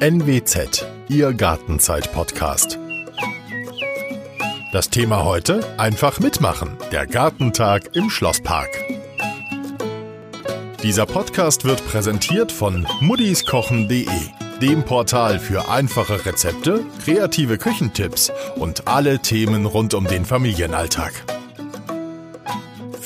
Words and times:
NWZ, 0.00 0.86
Ihr 1.08 1.32
Gartenzeit-Podcast. 1.32 2.78
Das 4.70 4.90
Thema 4.90 5.24
heute: 5.24 5.60
einfach 5.76 6.20
mitmachen. 6.20 6.76
Der 6.92 7.04
Gartentag 7.08 7.96
im 7.96 8.08
Schlosspark. 8.08 8.68
Dieser 10.84 11.04
Podcast 11.04 11.64
wird 11.64 11.84
präsentiert 11.84 12.52
von 12.52 12.86
muddiskochen.de, 13.00 14.06
dem 14.62 14.84
Portal 14.84 15.40
für 15.40 15.68
einfache 15.68 16.24
Rezepte, 16.24 16.84
kreative 17.04 17.58
Küchentipps 17.58 18.30
und 18.54 18.86
alle 18.86 19.18
Themen 19.18 19.66
rund 19.66 19.94
um 19.94 20.06
den 20.06 20.24
Familienalltag. 20.24 21.24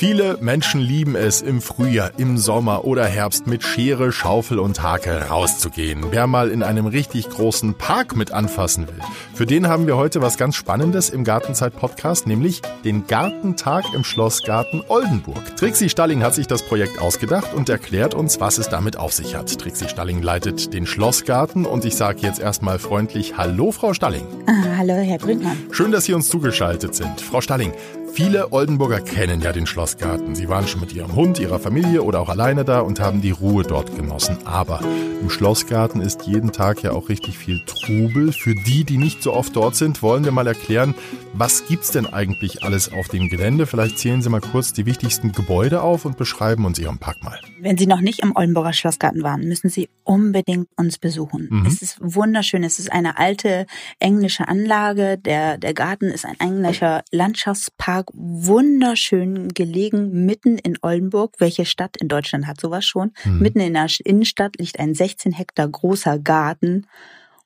Viele 0.02 0.36
Menschen 0.40 0.80
lieben 0.80 1.14
es, 1.14 1.42
im 1.42 1.62
Frühjahr, 1.62 2.10
im 2.16 2.36
Sommer 2.36 2.84
oder 2.84 3.04
Herbst 3.04 3.46
mit 3.46 3.62
Schere, 3.62 4.10
Schaufel 4.10 4.58
und 4.58 4.82
Hake 4.82 5.28
rauszugehen. 5.28 6.06
Wer 6.10 6.26
mal 6.26 6.50
in 6.50 6.64
einem 6.64 6.86
richtig 6.86 7.30
großen 7.30 7.74
Park 7.74 8.16
mit 8.16 8.32
anfassen 8.32 8.88
will, 8.88 8.98
für 9.32 9.46
den 9.46 9.68
haben 9.68 9.86
wir 9.86 9.96
heute 9.96 10.20
was 10.20 10.38
ganz 10.38 10.56
Spannendes 10.56 11.08
im 11.08 11.22
Gartenzeit-Podcast, 11.22 12.26
nämlich 12.26 12.62
den 12.84 13.06
Gartentag 13.06 13.84
im 13.94 14.02
Schlossgarten 14.02 14.82
Oldenburg. 14.88 15.54
Trixie 15.54 15.88
Stalling 15.88 16.24
hat 16.24 16.34
sich 16.34 16.48
das 16.48 16.62
Projekt 16.62 17.00
ausgedacht 17.00 17.54
und 17.54 17.68
erklärt 17.68 18.14
uns, 18.14 18.40
was 18.40 18.58
es 18.58 18.68
damit 18.68 18.96
auf 18.96 19.12
sich 19.12 19.36
hat. 19.36 19.56
Trixie 19.56 19.88
Stalling 19.88 20.20
leitet 20.20 20.74
den 20.74 20.84
Schlossgarten 20.84 21.64
und 21.64 21.84
ich 21.84 21.94
sage 21.94 22.22
jetzt 22.22 22.40
erstmal 22.40 22.80
freundlich 22.80 23.36
Hallo, 23.36 23.70
Frau 23.70 23.94
Stalling. 23.94 24.26
Ah, 24.48 24.78
hallo, 24.78 24.94
Herr 24.94 25.18
Bründmann. 25.18 25.58
Schön, 25.70 25.92
dass 25.92 26.06
Sie 26.06 26.12
uns 26.12 26.28
zugeschaltet 26.28 26.96
sind. 26.96 27.20
Frau 27.20 27.40
Stalling, 27.40 27.72
Viele 28.14 28.52
Oldenburger 28.52 29.00
kennen 29.00 29.40
ja 29.40 29.52
den 29.52 29.64
Schlossgarten. 29.64 30.34
Sie 30.34 30.46
waren 30.46 30.68
schon 30.68 30.82
mit 30.82 30.92
ihrem 30.92 31.14
Hund, 31.14 31.38
ihrer 31.38 31.58
Familie 31.58 32.02
oder 32.02 32.20
auch 32.20 32.28
alleine 32.28 32.62
da 32.62 32.80
und 32.80 33.00
haben 33.00 33.22
die 33.22 33.30
Ruhe 33.30 33.62
dort 33.62 33.96
genossen. 33.96 34.36
Aber 34.44 34.80
im 35.22 35.30
Schlossgarten 35.30 36.02
ist 36.02 36.26
jeden 36.26 36.52
Tag 36.52 36.82
ja 36.82 36.92
auch 36.92 37.08
richtig 37.08 37.38
viel 37.38 37.62
Trubel. 37.64 38.32
Für 38.32 38.54
die, 38.54 38.84
die 38.84 38.98
nicht 38.98 39.22
so 39.22 39.32
oft 39.32 39.56
dort 39.56 39.76
sind, 39.76 40.02
wollen 40.02 40.26
wir 40.26 40.32
mal 40.32 40.46
erklären, 40.46 40.94
was 41.32 41.66
gibt's 41.66 41.90
denn 41.90 42.04
eigentlich 42.04 42.62
alles 42.64 42.92
auf 42.92 43.08
dem 43.08 43.30
Gelände? 43.30 43.64
Vielleicht 43.64 43.98
zählen 43.98 44.20
Sie 44.20 44.28
mal 44.28 44.42
kurz 44.42 44.74
die 44.74 44.84
wichtigsten 44.84 45.32
Gebäude 45.32 45.80
auf 45.80 46.04
und 46.04 46.18
beschreiben 46.18 46.66
uns 46.66 46.78
Ihren 46.78 46.98
Park 46.98 47.22
mal. 47.22 47.40
Wenn 47.60 47.78
Sie 47.78 47.86
noch 47.86 48.00
nicht 48.00 48.18
im 48.22 48.36
Oldenburger 48.36 48.74
Schlossgarten 48.74 49.22
waren, 49.22 49.48
müssen 49.48 49.70
Sie 49.70 49.88
unbedingt 50.04 50.68
uns 50.76 50.98
besuchen. 50.98 51.48
Mhm. 51.50 51.66
Es 51.66 51.80
ist 51.80 51.96
wunderschön. 52.02 52.62
Es 52.64 52.78
ist 52.78 52.92
eine 52.92 53.16
alte 53.16 53.66
englische 54.00 54.48
Anlage. 54.48 55.16
Der, 55.16 55.56
der 55.56 55.72
Garten 55.72 56.06
ist 56.06 56.26
ein 56.26 56.38
englischer 56.38 57.02
Landschaftspark 57.10 58.01
Park 58.02 58.10
wunderschön 58.14 59.48
gelegen, 59.48 60.24
mitten 60.26 60.58
in 60.58 60.78
Oldenburg. 60.82 61.34
Welche 61.38 61.64
Stadt 61.64 61.96
in 61.96 62.08
Deutschland 62.08 62.46
hat 62.46 62.60
sowas 62.60 62.84
schon? 62.84 63.12
Mhm. 63.24 63.38
Mitten 63.38 63.60
in 63.60 63.74
der 63.74 63.86
Innenstadt 64.04 64.56
liegt 64.58 64.78
ein 64.80 64.94
16 64.94 65.32
Hektar 65.32 65.68
großer 65.68 66.18
Garten 66.18 66.86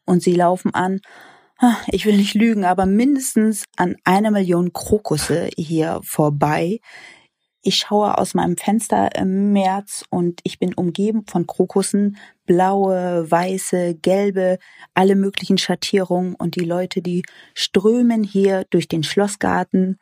und 0.05 0.23
sie 0.23 0.34
laufen 0.34 0.73
an, 0.75 1.01
ah, 1.59 1.77
ich 1.89 2.07
will 2.07 2.17
nicht 2.17 2.34
lügen, 2.34 2.65
aber 2.65 2.87
mindestens 2.87 3.65
an 3.77 3.97
einer 4.05 4.31
Million 4.31 4.73
Krokusse 4.73 5.51
hier 5.57 6.01
vorbei. 6.03 6.81
Ich 7.62 7.77
schaue 7.77 8.17
aus 8.17 8.34
meinem 8.34 8.57
Fenster 8.57 9.15
im 9.17 9.53
März 9.53 10.05
und 10.09 10.41
ich 10.45 10.59
bin 10.59 10.73
umgeben 10.73 11.25
von 11.27 11.47
Krokussen, 11.47 12.17
blaue, 12.47 13.29
weiße, 13.29 13.97
gelbe, 13.97 14.59
alle 14.95 15.17
möglichen 15.17 15.59
Schattierungen 15.59 16.34
und 16.37 16.55
die 16.55 16.65
Leute, 16.65 17.03
die 17.03 17.25
strömen 17.55 18.23
hier 18.23 18.65
durch 18.71 18.87
den 18.87 19.03
Schlossgarten 19.03 19.99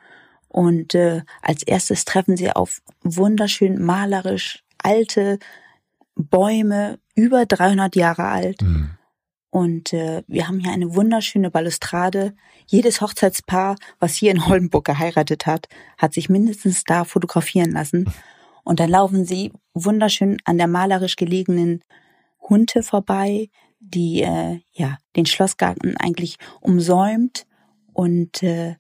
und 0.55 0.95
äh, 0.95 1.23
als 1.43 1.65
erstes 1.65 2.05
treffen 2.05 2.37
sie 2.37 2.49
auf 2.53 2.81
wunderschön 3.03 3.85
malerisch 3.85 4.63
alte 4.79 5.41
Bäume, 6.15 7.01
über 7.17 7.45
300 7.45 7.97
Jahre 7.97 8.27
alt. 8.27 8.63
Mhm. 8.63 8.91
Und 9.51 9.93
äh, 9.93 10.23
wir 10.29 10.47
haben 10.47 10.61
hier 10.61 10.71
eine 10.71 10.95
wunderschöne 10.95 11.51
Balustrade. 11.51 12.37
Jedes 12.67 13.01
Hochzeitspaar, 13.01 13.75
was 13.99 14.15
hier 14.15 14.31
in 14.31 14.47
Hollenburg 14.47 14.85
geheiratet 14.85 15.45
hat, 15.47 15.67
hat 15.99 16.15
sich 16.15 16.29
mindestens 16.29 16.85
da 16.85 17.03
fotografieren 17.03 17.73
lassen. 17.73 18.05
Und 18.63 18.79
dann 18.79 18.91
laufen 18.91 19.25
sie 19.25 19.51
wunderschön 19.73 20.37
an 20.45 20.57
der 20.57 20.69
malerisch 20.69 21.17
gelegenen 21.17 21.83
Hunte 22.41 22.85
vorbei, 22.85 23.49
die 23.81 24.23
äh, 24.23 24.61
ja 24.71 24.99
den 25.17 25.27
Schlossgarten 25.27 25.97
eigentlich 25.97 26.37
umsäumt 26.61 27.45
und 27.93 28.41
äh, 28.45 28.77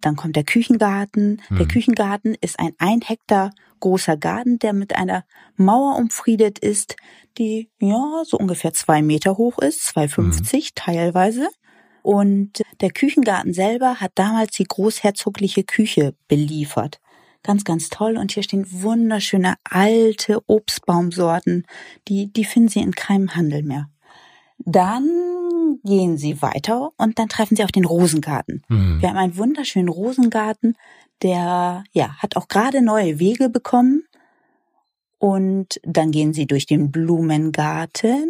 dann 0.00 0.16
kommt 0.16 0.36
der 0.36 0.44
Küchengarten. 0.44 1.42
Der 1.50 1.60
hm. 1.60 1.68
Küchengarten 1.68 2.36
ist 2.40 2.58
ein 2.58 2.72
ein 2.78 3.00
Hektar 3.00 3.50
großer 3.80 4.16
Garten, 4.16 4.58
der 4.58 4.72
mit 4.72 4.96
einer 4.96 5.24
Mauer 5.56 5.96
umfriedet 5.96 6.58
ist, 6.58 6.96
die 7.38 7.70
ja 7.80 8.22
so 8.24 8.36
ungefähr 8.36 8.72
zwei 8.72 9.02
Meter 9.02 9.36
hoch 9.36 9.58
ist, 9.58 9.96
2,50 9.96 10.52
hm. 10.54 10.62
teilweise. 10.74 11.48
Und 12.02 12.62
der 12.80 12.90
Küchengarten 12.90 13.52
selber 13.52 13.96
hat 13.96 14.12
damals 14.14 14.56
die 14.56 14.64
großherzogliche 14.64 15.64
Küche 15.64 16.14
beliefert. 16.26 17.00
Ganz, 17.42 17.64
ganz 17.64 17.88
toll. 17.88 18.16
Und 18.16 18.32
hier 18.32 18.42
stehen 18.42 18.66
wunderschöne 18.68 19.54
alte 19.64 20.40
Obstbaumsorten. 20.46 21.66
Die, 22.08 22.32
die 22.32 22.44
finden 22.44 22.68
Sie 22.68 22.80
in 22.80 22.92
keinem 22.92 23.34
Handel 23.34 23.62
mehr. 23.62 23.88
Dann 24.58 25.08
gehen 25.84 26.16
sie 26.16 26.42
weiter 26.42 26.90
und 26.96 27.18
dann 27.18 27.28
treffen 27.28 27.56
sie 27.56 27.64
auf 27.64 27.72
den 27.72 27.84
Rosengarten. 27.84 28.62
Mhm. 28.68 29.00
Wir 29.00 29.08
haben 29.08 29.16
einen 29.16 29.36
wunderschönen 29.36 29.88
Rosengarten, 29.88 30.76
der 31.22 31.84
ja 31.92 32.16
hat 32.18 32.36
auch 32.36 32.48
gerade 32.48 32.82
neue 32.82 33.18
Wege 33.18 33.48
bekommen. 33.48 34.04
Und 35.20 35.80
dann 35.82 36.12
gehen 36.12 36.32
sie 36.32 36.46
durch 36.46 36.66
den 36.66 36.92
Blumengarten 36.92 38.28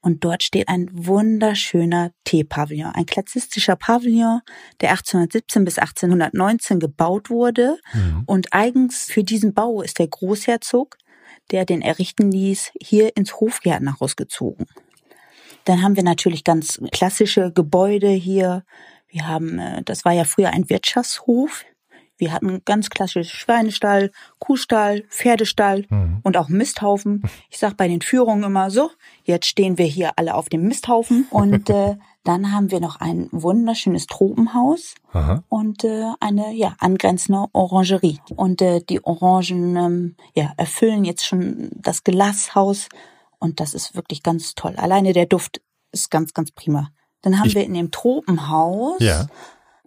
und 0.00 0.24
dort 0.24 0.42
steht 0.42 0.68
ein 0.68 0.88
wunderschöner 0.92 2.12
Teepavillon, 2.24 2.92
ein 2.92 3.06
klassistischer 3.06 3.76
Pavillon, 3.76 4.40
der 4.80 4.90
1817 4.90 5.64
bis 5.64 5.78
1819 5.78 6.80
gebaut 6.80 7.30
wurde. 7.30 7.78
Mhm. 7.92 8.22
Und 8.26 8.52
eigens 8.52 9.04
für 9.04 9.24
diesen 9.24 9.54
Bau 9.54 9.82
ist 9.82 9.98
der 9.98 10.08
Großherzog, 10.08 10.96
der 11.50 11.64
den 11.64 11.82
errichten 11.82 12.30
ließ, 12.30 12.72
hier 12.80 13.16
ins 13.16 13.40
Hofgärtnerhaus 13.40 14.16
gezogen. 14.16 14.66
Dann 15.64 15.82
haben 15.82 15.96
wir 15.96 16.02
natürlich 16.02 16.44
ganz 16.44 16.80
klassische 16.92 17.52
Gebäude 17.52 18.08
hier. 18.08 18.64
Wir 19.08 19.26
haben, 19.26 19.58
äh, 19.58 19.82
das 19.82 20.04
war 20.04 20.12
ja 20.12 20.24
früher 20.24 20.50
ein 20.50 20.68
Wirtschaftshof. 20.70 21.64
Wir 22.18 22.32
hatten 22.32 22.62
ganz 22.64 22.90
klassisch 22.90 23.32
Schweinestall, 23.32 24.10
Kuhstall, 24.40 25.04
Pferdestall 25.08 25.86
mhm. 25.88 26.18
und 26.24 26.36
auch 26.36 26.48
Misthaufen. 26.48 27.22
Ich 27.48 27.58
sag 27.58 27.76
bei 27.76 27.86
den 27.86 28.02
Führungen 28.02 28.42
immer 28.42 28.70
so, 28.70 28.90
jetzt 29.22 29.46
stehen 29.46 29.78
wir 29.78 29.86
hier 29.86 30.12
alle 30.16 30.34
auf 30.34 30.48
dem 30.48 30.62
Misthaufen. 30.62 31.28
Und 31.30 31.70
äh, 31.70 31.96
dann 32.24 32.52
haben 32.52 32.72
wir 32.72 32.80
noch 32.80 32.96
ein 33.00 33.28
wunderschönes 33.30 34.06
Tropenhaus 34.06 34.96
Aha. 35.12 35.44
und 35.48 35.84
äh, 35.84 36.06
eine 36.18 36.52
ja 36.52 36.74
angrenzende 36.80 37.46
Orangerie. 37.52 38.18
Und 38.34 38.60
äh, 38.60 38.80
die 38.80 39.04
Orangen 39.04 39.76
ähm, 39.76 40.16
ja, 40.34 40.52
erfüllen 40.56 41.04
jetzt 41.04 41.24
schon 41.24 41.70
das 41.76 42.02
Glashaus 42.02 42.88
und 43.38 43.60
das 43.60 43.74
ist 43.74 43.94
wirklich 43.94 44.22
ganz 44.22 44.54
toll. 44.54 44.74
Alleine 44.76 45.12
der 45.12 45.26
Duft 45.26 45.60
ist 45.92 46.10
ganz, 46.10 46.34
ganz 46.34 46.50
prima. 46.50 46.90
Dann 47.22 47.38
haben 47.38 47.48
ich 47.48 47.54
wir 47.54 47.64
in 47.64 47.74
dem 47.74 47.90
Tropenhaus 47.90 49.00
ja. 49.00 49.26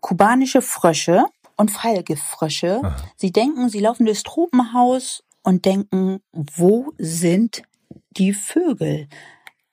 kubanische 0.02 0.62
Frösche 0.62 1.26
und 1.58 1.72
Pfeilgiftfrösche. 1.72 2.82
Aha. 2.84 2.96
Sie 3.16 3.32
denken, 3.32 3.70
sie 3.70 3.80
laufen 3.80 4.06
durchs 4.06 4.24
Tropenhaus 4.24 5.24
und 5.44 5.66
denken, 5.66 6.22
wo 6.32 6.92
sind 6.98 7.64
die 8.12 8.34
Vögel? 8.34 9.08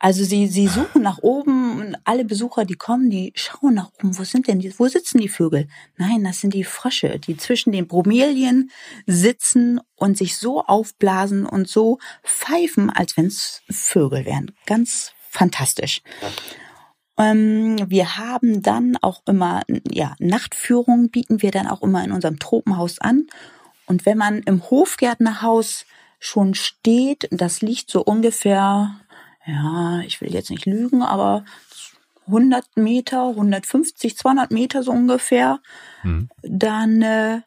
Also 0.01 0.23
sie, 0.23 0.47
sie 0.47 0.69
suchen 0.69 1.03
nach 1.03 1.19
oben 1.19 1.81
und 1.81 1.97
alle 2.05 2.25
Besucher, 2.25 2.65
die 2.65 2.77
kommen, 2.77 3.11
die 3.11 3.33
schauen 3.35 3.75
nach 3.75 3.91
oben. 3.95 4.17
Wo 4.17 4.23
sind 4.23 4.47
denn 4.47 4.61
die, 4.61 4.79
wo 4.79 4.87
sitzen 4.87 5.19
die 5.19 5.29
Vögel? 5.29 5.67
Nein, 5.97 6.23
das 6.23 6.41
sind 6.41 6.55
die 6.55 6.65
Frösche, 6.65 7.19
die 7.19 7.37
zwischen 7.37 7.73
den 7.73 7.89
Bromelien 7.89 8.71
sitzen 9.07 9.81
und 9.97 10.17
sich 10.17 10.37
so 10.37 10.63
aufblasen 10.63 11.47
und 11.47 11.69
so 11.69 11.99
pfeifen, 12.23 12.91
als 12.91 13.17
wenn 13.17 13.27
es 13.27 13.63
Vögel 13.71 14.25
wären. 14.25 14.53
Ganz 14.67 15.13
fantastisch. 15.31 16.03
Ähm, 17.19 17.77
wir 17.91 18.17
haben 18.17 18.63
dann 18.63 18.97
auch 19.01 19.23
immer, 19.27 19.63
ja, 19.91 20.15
Nachtführungen 20.21 21.11
bieten 21.11 21.43
wir 21.43 21.51
dann 21.51 21.67
auch 21.67 21.83
immer 21.83 22.05
in 22.05 22.13
unserem 22.13 22.39
Tropenhaus 22.39 23.01
an. 23.01 23.27
Und 23.87 24.07
wenn 24.07 24.17
man 24.17 24.45
im 24.45 24.71
Hofgärtnerhaus 24.71 25.87
schon 26.21 26.55
steht, 26.55 27.29
das 27.33 27.63
liegt 27.63 27.91
so 27.91 28.03
ungefähr 28.03 29.01
ja, 29.49 30.01
ich 30.01 30.21
will 30.21 30.33
jetzt 30.33 30.51
nicht 30.51 30.67
lügen, 30.67 31.03
aber 31.03 31.45
100 32.27 32.77
Meter, 32.77 33.29
150, 33.29 34.17
200 34.17 34.51
Meter 34.51 34.83
so 34.83 34.93
ungefähr, 34.93 35.61
mhm. 36.03 36.29
dann 36.43 37.01
äh, 37.03 37.41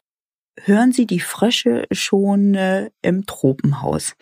hören 0.60 0.92
Sie 0.92 1.06
die 1.06 1.20
Frösche 1.20 1.88
schon 1.92 2.56
äh, 2.56 2.90
im 3.02 3.26
Tropenhaus. 3.28 4.16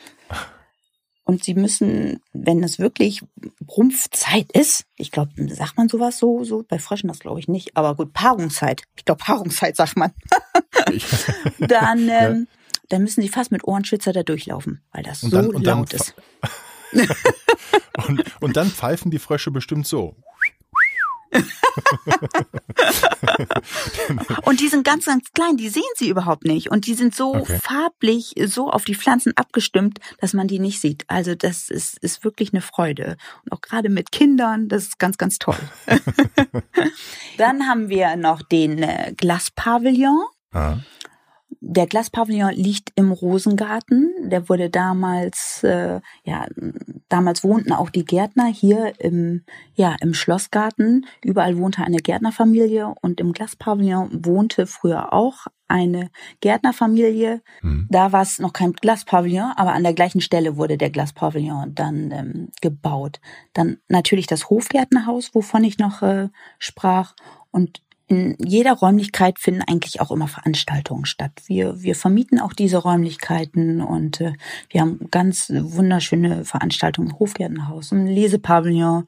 Und 1.23 1.43
Sie 1.43 1.53
müssen, 1.53 2.21
wenn 2.33 2.63
es 2.63 2.79
wirklich 2.79 3.21
Rumpfzeit 3.67 4.51
ist, 4.51 4.85
ich 4.97 5.11
glaube, 5.11 5.31
sagt 5.47 5.77
man 5.77 5.87
sowas 5.87 6.17
so, 6.17 6.43
so 6.43 6.65
bei 6.67 6.79
Fröschen 6.79 7.07
das 7.07 7.19
glaube 7.19 7.39
ich 7.39 7.47
nicht, 7.47 7.77
aber 7.77 7.95
gut, 7.95 8.13
Paarungszeit, 8.13 8.81
ich 8.97 9.05
glaube 9.05 9.23
Paarungszeit 9.23 9.75
sagt 9.75 9.95
man, 9.95 10.11
dann, 11.59 11.99
ähm, 11.99 12.09
ja. 12.09 12.35
dann 12.89 13.03
müssen 13.03 13.21
Sie 13.21 13.29
fast 13.29 13.51
mit 13.51 13.63
Ohrenschützer 13.63 14.11
da 14.11 14.23
durchlaufen, 14.23 14.81
weil 14.91 15.03
das 15.03 15.23
und 15.23 15.29
so 15.29 15.51
dann, 15.51 15.63
laut 15.63 15.93
ist. 15.93 16.15
und, 18.07 18.23
Und 18.39 18.57
dann 18.57 18.69
pfeifen 18.69 19.11
die 19.11 19.19
Frösche 19.19 19.51
bestimmt 19.51 19.87
so. 19.87 20.15
und 24.43 24.59
die 24.59 24.67
sind 24.67 24.83
ganz, 24.83 25.05
ganz 25.05 25.31
klein, 25.33 25.57
die 25.57 25.69
sehen 25.69 25.83
sie 25.95 26.09
überhaupt 26.09 26.43
nicht. 26.45 26.71
Und 26.71 26.87
die 26.87 26.95
sind 26.95 27.15
so 27.15 27.35
okay. 27.35 27.59
farblich, 27.61 28.33
so 28.45 28.71
auf 28.71 28.83
die 28.85 28.95
Pflanzen 28.95 29.37
abgestimmt, 29.37 29.99
dass 30.19 30.33
man 30.33 30.47
die 30.47 30.57
nicht 30.59 30.81
sieht. 30.81 31.05
Also 31.07 31.35
das 31.35 31.69
ist, 31.69 31.99
ist 31.99 32.23
wirklich 32.23 32.51
eine 32.53 32.61
Freude. 32.61 33.17
Und 33.43 33.51
auch 33.51 33.61
gerade 33.61 33.89
mit 33.89 34.11
Kindern, 34.11 34.69
das 34.69 34.83
ist 34.83 34.97
ganz, 34.99 35.17
ganz 35.17 35.37
toll. 35.37 35.59
Dann 37.37 37.67
haben 37.67 37.89
wir 37.89 38.15
noch 38.15 38.41
den 38.41 38.81
äh, 38.81 39.13
Glaspavillon. 39.15 40.23
Ah. 40.51 40.77
Der 41.61 41.87
Glaspavillon 41.87 42.51
liegt 42.51 42.91
im 42.95 43.11
Rosengarten. 43.11 44.11
Der 44.29 44.49
wurde 44.49 44.69
damals, 44.69 45.63
äh, 45.63 45.99
ja, 46.23 46.47
damals 47.09 47.43
wohnten 47.43 47.73
auch 47.73 47.89
die 47.89 48.05
Gärtner 48.05 48.45
hier 48.45 48.93
im, 48.99 49.43
ja, 49.73 49.95
im 50.01 50.13
Schlossgarten. 50.13 51.05
Überall 51.23 51.57
wohnte 51.57 51.83
eine 51.83 51.97
Gärtnerfamilie 51.97 52.93
und 53.01 53.19
im 53.19 53.33
Glaspavillon 53.33 54.25
wohnte 54.25 54.67
früher 54.67 55.11
auch 55.11 55.47
eine 55.67 56.09
Gärtnerfamilie. 56.41 57.41
Mhm. 57.61 57.87
Da 57.89 58.11
war 58.11 58.21
es 58.21 58.39
noch 58.39 58.53
kein 58.53 58.73
Glaspavillon, 58.73 59.51
aber 59.55 59.73
an 59.73 59.83
der 59.83 59.93
gleichen 59.93 60.21
Stelle 60.21 60.57
wurde 60.57 60.77
der 60.77 60.89
Glaspavillon 60.89 61.75
dann 61.75 62.11
ähm, 62.11 62.49
gebaut. 62.61 63.19
Dann 63.53 63.77
natürlich 63.87 64.27
das 64.27 64.49
Hofgärtnerhaus, 64.49 65.35
wovon 65.35 65.63
ich 65.63 65.77
noch 65.77 66.01
äh, 66.01 66.29
sprach. 66.57 67.15
Und 67.51 67.81
in 68.09 68.35
jeder 68.39 68.73
Räumlichkeit 68.73 69.37
finden 69.37 69.61
eigentlich 69.61 70.01
auch 70.01 70.09
immer 70.09 70.27
Veranstaltungen 70.27 71.05
statt. 71.05 71.31
Wir, 71.45 71.79
wir 71.81 71.95
vermieten 71.95 72.39
auch 72.39 72.53
diese 72.53 72.77
Räumlichkeiten 72.77 73.81
und 73.81 74.19
äh, 74.19 74.33
wir 74.69 74.81
haben 74.81 75.07
ganz 75.11 75.51
wunderschöne 75.53 76.43
Veranstaltungen 76.43 77.11
im 77.11 77.19
Hofgärtenhaus, 77.19 77.91
im 77.91 78.07
Lesepavillon 78.07 79.07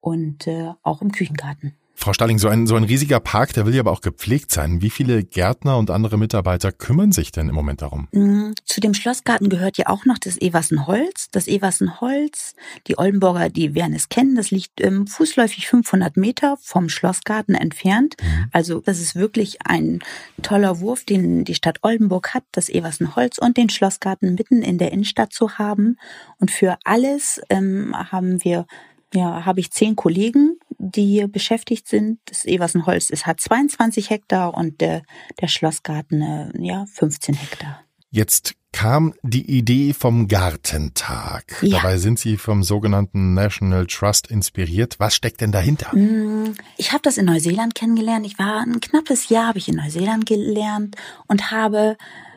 und 0.00 0.46
äh, 0.46 0.70
auch 0.82 1.02
im 1.02 1.12
Küchengarten. 1.12 1.74
Frau 2.02 2.12
Stalling, 2.12 2.40
so 2.40 2.48
ein, 2.48 2.66
so 2.66 2.74
ein 2.74 2.82
riesiger 2.82 3.20
Park, 3.20 3.52
der 3.52 3.64
will 3.64 3.76
ja 3.76 3.80
aber 3.80 3.92
auch 3.92 4.00
gepflegt 4.00 4.50
sein. 4.50 4.82
Wie 4.82 4.90
viele 4.90 5.22
Gärtner 5.22 5.78
und 5.78 5.88
andere 5.88 6.18
Mitarbeiter 6.18 6.72
kümmern 6.72 7.12
sich 7.12 7.30
denn 7.30 7.48
im 7.48 7.54
Moment 7.54 7.80
darum? 7.80 8.08
Mm, 8.10 8.54
zu 8.64 8.80
dem 8.80 8.92
Schlossgarten 8.92 9.48
gehört 9.48 9.78
ja 9.78 9.86
auch 9.86 10.04
noch 10.04 10.18
das 10.18 10.36
Eversenholz. 10.40 11.28
Das 11.30 11.46
Eversenholz, 11.46 12.56
die 12.88 12.98
Oldenburger, 12.98 13.50
die 13.50 13.76
werden 13.76 13.94
es 13.94 14.08
kennen, 14.08 14.34
das 14.34 14.50
liegt 14.50 14.80
ähm, 14.80 15.06
fußläufig 15.06 15.68
500 15.68 16.16
Meter 16.16 16.56
vom 16.60 16.88
Schlossgarten 16.88 17.54
entfernt. 17.54 18.16
Mhm. 18.20 18.46
Also 18.50 18.80
das 18.80 18.98
ist 18.98 19.14
wirklich 19.14 19.58
ein 19.64 20.00
toller 20.42 20.80
Wurf, 20.80 21.04
den 21.04 21.44
die 21.44 21.54
Stadt 21.54 21.78
Oldenburg 21.82 22.34
hat, 22.34 22.42
das 22.50 22.68
Eversenholz 22.68 23.38
und 23.38 23.56
den 23.56 23.68
Schlossgarten 23.68 24.34
mitten 24.34 24.62
in 24.62 24.76
der 24.76 24.90
Innenstadt 24.90 25.32
zu 25.32 25.56
haben. 25.56 25.98
Und 26.40 26.50
für 26.50 26.78
alles 26.82 27.40
ähm, 27.48 27.94
haben 27.94 28.42
wir 28.42 28.66
ja, 29.14 29.44
habe 29.44 29.60
ich 29.60 29.70
zehn 29.70 29.96
Kollegen, 29.96 30.58
die 30.82 31.06
hier 31.06 31.28
beschäftigt 31.28 31.88
sind. 31.88 32.18
Das 32.26 32.44
Eversenholz 32.44 33.10
es 33.10 33.24
hat 33.26 33.40
22 33.40 34.10
Hektar 34.10 34.54
und 34.54 34.80
der, 34.80 35.02
der 35.40 35.48
Schlossgarten 35.48 36.20
äh, 36.22 36.50
ja 36.58 36.86
15 36.86 37.36
Hektar. 37.36 37.80
Jetzt 38.10 38.54
kam 38.72 39.14
die 39.22 39.58
Idee 39.58 39.92
vom 39.92 40.28
Gartentag. 40.28 41.62
Ja. 41.62 41.78
Dabei 41.78 41.98
sind 41.98 42.18
Sie 42.18 42.36
vom 42.36 42.62
sogenannten 42.62 43.34
National 43.34 43.86
Trust 43.86 44.26
inspiriert. 44.26 44.96
Was 44.98 45.14
steckt 45.14 45.40
denn 45.40 45.52
dahinter? 45.52 45.94
Mm, 45.94 46.54
ich 46.76 46.92
habe 46.92 47.02
das 47.02 47.18
in 47.18 47.26
Neuseeland 47.26 47.74
kennengelernt. 47.74 48.26
Ich 48.26 48.38
war 48.38 48.60
ein 48.60 48.80
knappes 48.80 49.28
Jahr 49.28 49.48
habe 49.48 49.58
ich 49.58 49.68
in 49.68 49.76
Neuseeland 49.76 50.26
gelernt 50.26 50.96
und 51.28 51.50
habe 51.50 51.96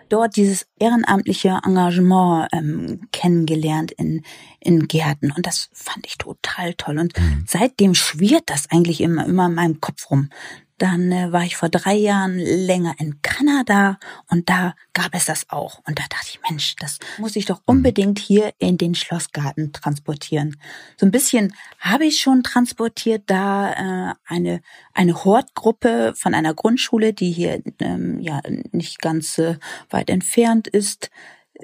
dort 0.10 0.36
dieses 0.36 0.68
ehrenamtliche 0.80 1.60
Engagement 1.66 2.48
ähm, 2.52 3.08
kennengelernt 3.12 3.92
in, 3.92 4.24
in 4.60 4.88
Gärten. 4.88 5.32
Und 5.32 5.46
das 5.46 5.70
fand 5.74 6.06
ich 6.06 6.18
total 6.18 6.74
toll. 6.76 7.00
Und 7.00 7.20
mhm. 7.20 7.44
seitdem 7.48 7.96
schwirrt 7.96 8.44
das 8.48 8.70
eigentlich 8.72 9.02
immer, 9.02 9.26
immer 9.26 9.48
in 9.48 9.54
meinem 9.54 9.82
Kopf 9.82 10.10
rum. 10.12 10.30
Dann 10.78 11.12
äh, 11.12 11.32
war 11.32 11.44
ich 11.44 11.56
vor 11.56 11.70
drei 11.70 11.94
Jahren 11.94 12.38
länger 12.38 12.96
in 12.98 13.22
Kanada 13.22 13.98
und 14.30 14.50
da 14.50 14.76
gab 14.94 15.16
es 15.16 15.26
das 15.26 15.50
auch. 15.50 15.80
Und 15.88 16.00
da 16.00 16.04
dachte 16.10 16.28
ich, 16.30 16.40
Mensch, 16.50 16.76
das 16.78 17.00
muss 17.18 17.38
ich 17.38 17.46
doch 17.46 17.60
mhm. 17.60 17.78
unbedingt 17.78 18.20
hier 18.20 18.52
in 18.60 18.78
den 18.78 18.94
Schlossgarten 18.94 19.72
transportieren. 19.72 20.58
So 20.98 21.06
ein 21.06 21.12
bisschen 21.12 21.54
habe 21.80 22.06
ich 22.06 22.20
schon 22.20 22.44
transportiert, 22.44 23.24
da 23.28 24.10
äh, 24.10 24.14
eine, 24.26 24.62
eine 24.94 25.24
Hortgruppe 25.24 26.14
von 26.16 26.34
einer 26.34 26.54
Grundschule, 26.54 27.14
die 27.14 27.32
hier 27.32 27.62
ähm, 27.80 28.20
ja 28.20 28.42
nicht 28.72 29.02
ganz 29.02 29.38
äh, 29.38 29.58
weit 29.90 30.10
entfernt 30.10 30.68
ist, 30.68 31.10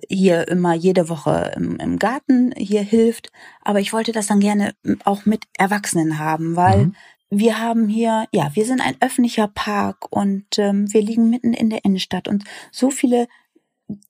hier 0.07 0.47
immer 0.47 0.73
jede 0.73 1.09
Woche 1.09 1.51
im, 1.57 1.75
im, 1.75 1.99
Garten 1.99 2.53
hier 2.55 2.81
hilft. 2.81 3.29
Aber 3.61 3.81
ich 3.81 3.91
wollte 3.91 4.13
das 4.13 4.27
dann 4.27 4.39
gerne 4.39 4.73
auch 5.03 5.25
mit 5.25 5.43
Erwachsenen 5.57 6.17
haben, 6.17 6.55
weil 6.55 6.85
mhm 6.85 6.95
wir 7.31 7.59
haben 7.59 7.87
hier, 7.87 8.27
ja, 8.33 8.51
wir 8.53 8.65
sind 8.65 8.81
ein 8.81 8.97
öffentlicher 8.99 9.47
Park 9.47 10.11
und 10.11 10.45
ähm, 10.57 10.93
wir 10.93 11.01
liegen 11.01 11.29
mitten 11.29 11.53
in 11.53 11.69
der 11.69 11.85
Innenstadt 11.85 12.27
und 12.27 12.43
so 12.71 12.91
viele 12.91 13.27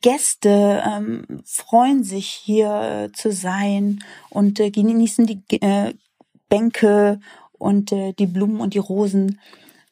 Gäste 0.01 0.83
ähm, 0.85 1.25
freuen 1.45 2.03
sich 2.03 2.27
hier 2.27 2.81
äh, 2.81 3.12
zu 3.12 3.31
sein 3.31 4.03
und 4.29 4.59
äh, 4.59 4.71
genießen 4.71 5.25
die 5.25 5.62
äh, 5.62 5.94
Bänke 6.50 7.19
und 7.53 7.91
äh, 7.91 8.13
die 8.13 8.27
Blumen 8.27 8.59
und 8.59 8.73
die 8.73 8.79
Rosen. 8.79 9.39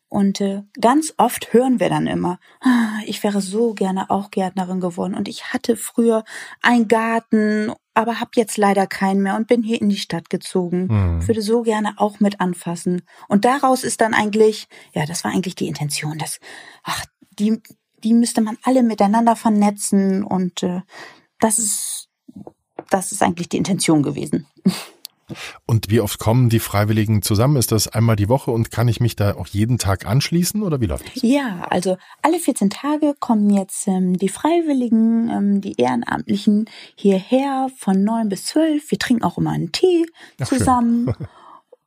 Und 0.10 0.42
äh, 0.42 0.64
ganz 0.82 1.14
oft 1.18 1.54
hören 1.54 1.80
wir 1.80 1.90
dann 1.90 2.08
immer, 2.08 2.40
ah, 2.62 3.00
ich 3.06 3.24
wäre 3.24 3.42
so 3.42 3.74
gerne 3.76 4.10
auch 4.10 4.32
Gärtnerin 4.32 4.80
geworden 4.80 5.14
und 5.14 5.28
ich 5.28 5.54
hatte 5.54 5.76
früher 5.76 6.24
einen 6.64 6.88
Garten 6.88 7.72
aber 8.00 8.22
habe 8.22 8.32
jetzt 8.36 8.58
leider 8.58 8.88
keinen 8.88 9.22
mehr 9.22 9.36
und 9.36 9.48
bin 9.48 9.62
hier 9.62 9.82
in 9.82 9.90
die 9.90 9.98
Stadt 9.98 10.30
gezogen. 10.30 10.88
Mhm. 10.90 11.28
Würde 11.28 11.42
so 11.42 11.64
gerne 11.64 11.96
auch 11.98 12.22
mit 12.22 12.40
anfassen. 12.40 13.02
Und 13.28 13.44
daraus 13.44 13.84
ist 13.84 14.00
dann 14.00 14.14
eigentlich, 14.14 14.70
ja, 14.94 15.06
das 15.06 15.26
war 15.26 15.32
eigentlich 15.32 15.56
die 15.56 15.68
Intention, 15.68 16.18
dass, 16.18 16.40
ach, 16.84 17.06
die, 17.32 17.62
die 18.02 18.14
müsste 18.14 18.40
man 18.40 18.58
alle 18.64 18.84
miteinander 18.84 19.36
vernetzen 19.36 20.24
und 20.24 20.64
äh, 20.64 20.80
das 21.42 21.60
ist, 21.60 22.08
das 22.90 23.12
ist 23.12 23.22
eigentlich 23.22 23.50
die 23.50 23.58
Intention 23.58 24.02
gewesen. 24.02 24.48
Und 25.66 25.90
wie 25.90 26.02
oft 26.02 26.20
kommen 26.20 26.50
die 26.50 26.60
Freiwilligen 26.60 27.22
zusammen? 27.22 27.56
Ist 27.56 27.72
das 27.72 27.88
einmal 27.88 28.16
die 28.16 28.30
Woche 28.30 28.52
und 28.52 28.72
kann 28.72 28.88
ich 28.88 29.00
mich 29.00 29.16
da 29.16 29.36
auch 29.36 29.48
jeden 29.48 29.78
Tag 29.78 30.06
anschließen 30.06 30.64
oder 30.64 30.82
wie 30.82 30.86
läuft 30.86 31.16
das? 31.16 31.24
Ja, 31.24 31.68
also 31.70 31.98
alle 32.22 32.40
14 32.40 32.70
Tage 32.70 33.16
kommen 33.20 33.50
jetzt 33.50 33.88
ähm, 33.88 34.18
die 34.18 34.30
Freiwilligen, 34.30 35.30
ähm, 35.30 35.62
die 35.62 35.74
Ehrenamtlichen 35.78 36.70
hierher 36.96 37.70
von 37.78 38.04
neun 38.04 38.30
bis 38.30 38.46
zwölf. 38.46 38.90
Wir 38.92 39.00
trinken 39.00 39.24
auch 39.24 39.38
immer 39.38 39.52
einen 39.52 39.72
Tee 39.72 40.06
Ach, 40.40 40.48
zusammen. 40.48 41.14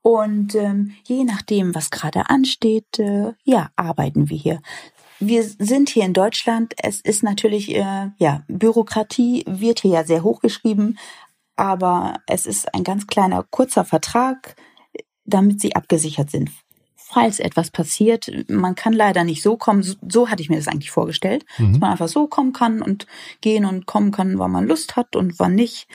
Und 0.03 0.57
ähm, 0.57 0.95
je 1.07 1.23
nachdem, 1.23 1.77
was 1.77 1.91
gerade 1.91 2.29
ansteht, 2.29 2.99
äh, 2.99 3.33
ja, 3.45 3.71
arbeiten 3.77 4.29
wir 4.29 4.37
hier. 4.37 4.61
Wir 5.21 5.45
sind 5.45 5.89
hier 5.89 6.05
in 6.05 6.15
Deutschland. 6.15 6.75
Es 6.79 7.01
ist 7.01 7.23
natürlich, 7.23 7.73
äh, 7.73 8.11
ja, 8.19 8.43
Bürokratie 8.49 9.45
wird 9.47 9.79
hier 9.81 9.93
ja 9.93 10.05
sehr 10.05 10.25
hochgeschrieben 10.25 10.99
aber 11.57 12.21
es 12.27 12.47
ist 12.47 12.75
ein 12.75 12.85
ganz 12.85 13.07
kleiner, 13.07 13.45
kurzer 13.51 13.85
Vertrag, 13.85 14.57
damit 15.25 15.61
sie 15.61 15.77
abgesichert 15.77 16.31
sind. 16.31 16.51
Falls 16.97 17.41
etwas 17.41 17.71
passiert, 17.71 18.31
man 18.49 18.75
kann 18.75 18.95
leider 18.95 19.23
nicht 19.25 19.43
so 19.43 19.57
kommen, 19.57 19.83
so, 19.83 19.95
so 20.09 20.31
hatte 20.31 20.43
ich 20.43 20.49
mir 20.49 20.57
das 20.57 20.69
eigentlich 20.69 20.91
vorgestellt, 20.91 21.45
mhm. 21.59 21.73
dass 21.73 21.81
man 21.81 21.91
einfach 21.91 22.09
so 22.09 22.27
kommen 22.27 22.53
kann 22.53 22.81
und 22.81 23.07
gehen 23.43 23.67
und 23.67 23.87
kommen 23.87 24.13
kann, 24.13 24.39
wann 24.39 24.51
man 24.51 24.67
Lust 24.67 24.97
hat 24.97 25.15
und 25.15 25.39
wann 25.39 25.55
nicht. 25.55 25.89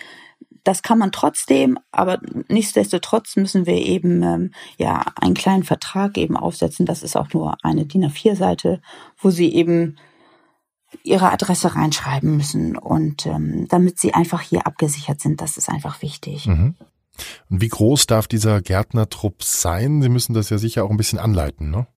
Das 0.64 0.84
kann 0.84 1.00
man 1.00 1.12
trotzdem, 1.12 1.80
aber 1.92 2.20
nichtsdestotrotz 2.50 3.36
müssen 3.38 3.66
wir 3.66 3.78
eben 3.78 4.22
ähm, 4.22 4.52
ja 4.78 5.06
einen 5.16 5.34
kleinen 5.34 5.64
Vertrag 5.64 6.18
eben 6.18 6.36
aufsetzen. 6.36 6.86
Das 6.86 7.04
ist 7.04 7.16
auch 7.16 7.34
nur 7.34 7.58
eine 7.64 7.86
DIN 7.86 8.06
A4-Seite, 8.06 8.82
wo 9.18 9.30
sie 9.30 9.54
eben 9.56 9.98
ihre 11.03 11.32
Adresse 11.32 11.75
reinschreiben 11.75 12.38
müssen 12.38 12.77
und 12.77 13.25
ähm, 13.25 13.67
damit 13.67 14.00
sie 14.00 14.13
einfach 14.13 14.41
hier 14.41 14.65
abgesichert 14.65 15.20
sind, 15.20 15.41
das 15.41 15.58
ist 15.58 15.70
einfach 15.70 16.01
wichtig. 16.01 16.48
Mhm. 16.48 16.75
Und 17.50 17.62
wie 17.62 17.67
groß 17.67 18.08
darf 18.08 18.27
dieser 18.27 18.62
Gärtnertrupp 18.62 19.44
sein? 19.44 20.01
Sie 20.01 20.10
müssen 20.10 20.34
das 20.34 20.50
ja 20.50 20.58
sicher 20.58 20.84
auch 20.84 20.91
ein 20.91 20.98
bisschen 20.98 21.20
anleiten, 21.20 21.72
ne? 21.72 21.88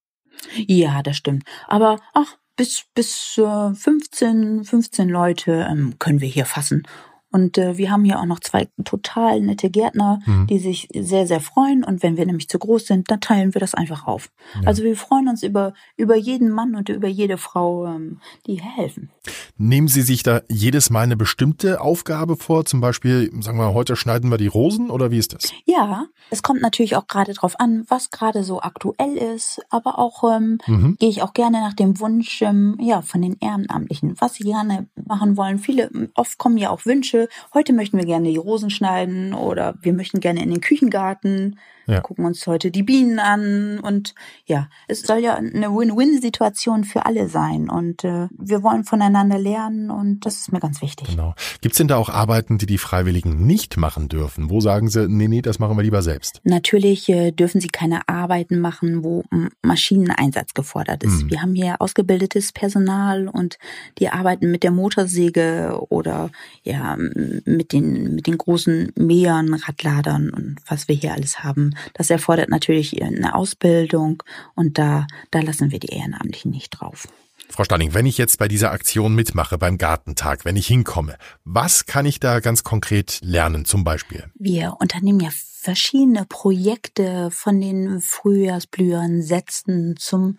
Ja, 0.55 1.03
das 1.03 1.17
stimmt. 1.17 1.45
Aber 1.69 1.99
ach, 2.15 2.37
bis 2.57 2.85
bis 2.95 3.39
äh, 3.39 3.75
15 3.75 4.65
15 4.65 5.09
Leute 5.09 5.67
ähm, 5.71 5.99
können 5.99 6.21
wir 6.21 6.29
hier 6.29 6.47
fassen 6.47 6.87
und 7.33 7.59
äh, 7.59 7.79
wir 7.79 7.91
haben 7.91 8.05
hier 8.05 8.19
auch 8.19 8.27
noch 8.27 8.41
zwei 8.41 8.69
total 8.85 9.41
nette 9.41 9.71
Gärtner, 9.71 10.21
mhm. 10.27 10.49
die 10.49 10.59
sich 10.59 10.89
sehr, 10.93 11.27
sehr 11.29 11.41
freuen. 11.41 11.85
Und 11.85 12.03
wenn 12.03 12.17
wir 12.17 12.27
nämlich 12.27 12.49
zu 12.49 12.59
groß 12.59 12.87
sind, 12.87 13.11
dann 13.11 13.21
teilen 13.21 13.55
wir 13.55 13.61
das 13.61 13.75
einfach 13.75 14.07
auf. 14.07 14.31
Ja. 14.55 14.67
Also 14.67 14.83
wir 14.83 14.97
freuen 14.97 15.29
uns 15.29 15.45
über, 15.45 15.73
über 15.97 16.17
jeden 16.17 16.51
Mann 16.51 16.75
und 16.75 16.89
über 16.89 17.07
jede 17.07 17.39
Frau, 17.39 17.87
ähm, 17.87 18.21
die 18.47 18.61
helfen. 18.61 19.11
Nehmen 19.57 19.87
Sie 19.87 20.03
sich 20.03 20.25
da 20.25 20.41
jedes 20.49 20.91
Mal 20.91 21.03
eine 21.03 21.17
bestimmte 21.17 21.81
Aufgabe 21.81 22.37
vor? 22.37 22.65
Zum 22.65 22.81
Beispiel, 22.81 23.31
sagen 23.41 23.59
wir, 23.59 23.75
heute 23.75 23.95
schneiden 23.95 24.31
wir 24.31 24.39
die 24.39 24.49
Rosen 24.49 24.91
oder 24.91 25.13
wie 25.13 25.19
ist 25.19 25.33
das? 25.33 25.53
Ja, 25.67 26.07
es 26.31 26.43
kommt 26.43 26.63
natürlich 26.63 26.97
auch 26.97 27.07
gerade 27.07 27.33
drauf 27.33 27.61
an, 27.61 27.85
was 27.89 28.11
gerade 28.11 28.43
so 28.43 28.61
aktuell 28.61 29.17
ist. 29.17 29.61
Aber 29.71 30.01
auch 30.01 30.25
ähm, 30.25 30.59
mhm. 30.67 30.97
gehe 30.99 31.09
ich 31.09 31.23
auch 31.23 31.33
gerne 31.33 31.61
nach 31.61 31.75
dem 31.75 32.01
Wunsch 32.01 32.43
ähm, 32.43 32.77
ja, 32.81 33.03
von 33.03 33.23
den 33.23 33.37
Ehrenamtlichen, 33.39 34.17
was 34.19 34.35
sie 34.35 34.45
gerne 34.45 34.89
machen 35.07 35.37
wollen. 35.37 35.59
Viele, 35.59 35.91
oft 36.15 36.37
kommen 36.37 36.57
ja 36.57 36.71
auch 36.71 36.87
Wünsche 36.87 37.20
heute 37.55 37.73
möchten 37.73 37.99
wir 37.99 38.07
gerne 38.07 38.29
die 38.29 38.37
Rosen 38.37 38.71
schneiden 38.71 39.35
oder 39.35 39.75
wir 39.83 39.93
möchten 39.93 40.21
gerne 40.21 40.43
in 40.43 40.51
den 40.51 40.61
Küchengarten. 40.61 41.59
Ja. 41.91 42.01
gucken 42.01 42.25
uns 42.25 42.47
heute 42.47 42.71
die 42.71 42.83
Bienen 42.83 43.19
an 43.19 43.79
und 43.81 44.15
ja, 44.47 44.69
es 44.89 45.03
soll 45.03 45.19
ja 45.19 45.35
eine 45.35 45.75
Win-Win-Situation 45.75 46.85
für 46.85 47.07
alle 47.07 47.29
sein 47.29 47.69
und 47.69 48.05
äh, 48.05 48.29
wir 48.31 48.63
wollen 48.63 48.85
voneinander 48.85 49.39
lernen 49.39 49.91
und 49.91 50.27
das 50.27 50.37
ist 50.37 50.53
mir 50.53 50.61
ganz 50.61 50.83
wichtig. 50.83 51.09
Genau. 51.09 51.35
Gibt 51.61 51.73
es 51.73 51.79
denn 51.79 51.89
da 51.89 51.97
auch 51.97 52.09
Arbeiten, 52.09 52.59
die 52.59 52.67
die 52.67 52.79
Freiwilligen 52.79 53.47
nicht 53.47 53.77
machen 53.77 54.09
dürfen? 54.09 54.51
Wo 54.51 54.61
sagen 54.61 54.89
sie, 54.89 55.09
nee, 55.09 55.29
nee, 55.29 55.43
das 55.43 55.59
machen 55.59 55.77
wir 55.77 55.83
lieber 55.83 56.03
selbst? 56.03 56.41
Natürlich 56.45 57.09
äh, 57.09 57.33
dürfen 57.33 57.61
sie 57.61 57.69
keine 57.69 58.09
Arbeiten 58.09 58.61
machen, 58.61 59.05
wo 59.05 59.25
Maschineneinsatz 59.63 60.55
gefordert 60.55 61.03
ist. 61.03 61.25
Mhm. 61.25 61.31
Wir 61.31 61.43
haben 61.43 61.55
hier 61.55 61.77
ausgebildetes 61.81 62.53
Personal 62.53 63.29
und 63.29 63.59
die 63.99 64.09
arbeiten 64.09 64.51
mit 64.51 64.63
der 64.63 64.71
Motorsäge 64.71 65.81
oder 65.89 66.31
ja 66.63 66.97
mit 66.97 67.73
den 67.73 68.15
mit 68.15 68.27
den 68.27 68.39
großen 68.39 68.93
Mähern, 68.97 69.55
Radladern 69.55 70.31
und 70.31 70.57
was 70.67 70.89
wir 70.89 70.95
hier 70.95 71.13
alles 71.13 71.43
haben. 71.43 71.75
Das 71.95 72.11
erfordert 72.11 72.49
natürlich 72.49 73.03
eine 73.03 73.35
Ausbildung 73.35 74.23
und 74.55 74.79
da, 74.79 75.07
da 75.31 75.41
lassen 75.41 75.71
wir 75.71 75.79
die 75.79 75.95
Ehrenamtlichen 75.95 76.51
nicht 76.51 76.71
drauf. 76.71 77.07
Frau 77.51 77.65
Stanning, 77.65 77.95
wenn 77.95 78.07
ich 78.07 78.17
jetzt 78.17 78.39
bei 78.39 78.47
dieser 78.47 78.71
Aktion 78.71 79.15
mitmache, 79.15 79.59
beim 79.59 79.77
Gartentag, 79.77 80.45
wenn 80.45 80.55
ich 80.55 80.69
hinkomme, 80.69 81.17
was 81.45 81.85
kann 81.85 82.07
ich 82.07 82.21
da 82.21 82.39
ganz 82.39 82.63
konkret 82.63 83.19
lernen 83.23 83.65
zum 83.65 83.83
Beispiel? 83.83 84.25
Wir 84.37 84.77
unternehmen 84.79 85.19
ja 85.19 85.31
verschiedene 85.33 86.25
Projekte 86.27 87.31
von 87.33 87.61
den 87.61 88.01
Frühjahrsblühern, 88.01 89.23
Sätzen 89.23 89.97
zum 89.99 90.39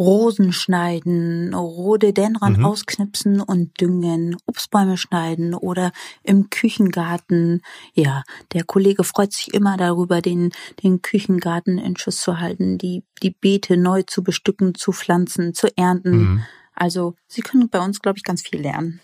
Rosen 0.00 0.54
schneiden, 0.54 1.52
Rhododendron 1.52 2.54
mhm. 2.54 2.64
ausknipsen 2.64 3.42
und 3.42 3.78
düngen, 3.78 4.34
Obstbäume 4.46 4.96
schneiden 4.96 5.54
oder 5.54 5.92
im 6.22 6.48
Küchengarten. 6.48 7.60
Ja, 7.92 8.22
der 8.54 8.64
Kollege 8.64 9.04
freut 9.04 9.34
sich 9.34 9.52
immer 9.52 9.76
darüber, 9.76 10.22
den, 10.22 10.52
den 10.82 11.02
Küchengarten 11.02 11.76
in 11.76 11.98
Schuss 11.98 12.22
zu 12.22 12.40
halten, 12.40 12.78
die, 12.78 13.04
die 13.22 13.30
Beete 13.30 13.76
neu 13.76 14.02
zu 14.02 14.24
bestücken, 14.24 14.74
zu 14.74 14.92
pflanzen, 14.92 15.52
zu 15.52 15.68
ernten. 15.76 16.16
Mhm. 16.16 16.42
Also, 16.74 17.14
Sie 17.28 17.42
können 17.42 17.68
bei 17.68 17.84
uns, 17.84 18.00
glaube 18.00 18.16
ich, 18.16 18.24
ganz 18.24 18.40
viel 18.40 18.58
lernen. 18.58 19.00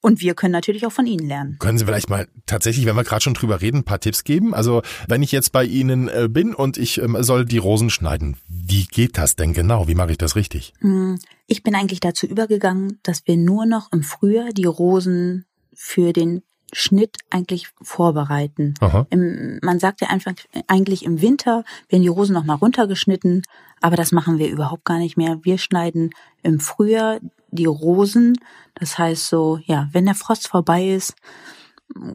Und 0.00 0.20
wir 0.20 0.34
können 0.34 0.52
natürlich 0.52 0.86
auch 0.86 0.92
von 0.92 1.06
Ihnen 1.06 1.26
lernen. 1.26 1.56
Können 1.58 1.78
Sie 1.78 1.84
vielleicht 1.84 2.10
mal 2.10 2.28
tatsächlich, 2.46 2.86
wenn 2.86 2.96
wir 2.96 3.04
gerade 3.04 3.22
schon 3.22 3.34
drüber 3.34 3.60
reden, 3.60 3.78
ein 3.78 3.84
paar 3.84 4.00
Tipps 4.00 4.24
geben? 4.24 4.54
Also 4.54 4.82
wenn 5.08 5.22
ich 5.22 5.32
jetzt 5.32 5.52
bei 5.52 5.64
Ihnen 5.64 6.08
äh, 6.08 6.28
bin 6.30 6.54
und 6.54 6.76
ich 6.76 7.00
ähm, 7.00 7.16
soll 7.20 7.44
die 7.44 7.58
Rosen 7.58 7.90
schneiden, 7.90 8.36
wie 8.48 8.84
geht 8.86 9.18
das 9.18 9.36
denn 9.36 9.52
genau? 9.52 9.88
Wie 9.88 9.94
mache 9.94 10.12
ich 10.12 10.18
das 10.18 10.36
richtig? 10.36 10.72
Hm, 10.80 11.18
ich 11.46 11.62
bin 11.62 11.74
eigentlich 11.74 12.00
dazu 12.00 12.26
übergegangen, 12.26 12.98
dass 13.02 13.26
wir 13.26 13.36
nur 13.36 13.66
noch 13.66 13.92
im 13.92 14.02
Frühjahr 14.02 14.50
die 14.52 14.66
Rosen 14.66 15.44
für 15.74 16.12
den 16.12 16.42
Schnitt 16.72 17.16
eigentlich 17.30 17.68
vorbereiten. 17.80 18.74
Im, 19.10 19.58
man 19.62 19.78
sagt 19.78 20.00
ja 20.00 20.08
einfach 20.08 20.34
eigentlich 20.66 21.04
im 21.04 21.22
Winter 21.22 21.64
werden 21.88 22.02
die 22.02 22.08
Rosen 22.08 22.34
noch 22.34 22.44
mal 22.44 22.54
runtergeschnitten, 22.54 23.42
aber 23.80 23.96
das 23.96 24.12
machen 24.12 24.38
wir 24.38 24.50
überhaupt 24.50 24.84
gar 24.84 24.98
nicht 24.98 25.16
mehr. 25.16 25.38
Wir 25.42 25.58
schneiden 25.58 26.10
im 26.42 26.60
Frühjahr 26.60 27.20
die 27.50 27.66
Rosen. 27.66 28.38
Das 28.74 28.98
heißt 28.98 29.28
so, 29.28 29.60
ja, 29.64 29.88
wenn 29.92 30.06
der 30.06 30.14
Frost 30.14 30.48
vorbei 30.48 30.88
ist, 30.88 31.14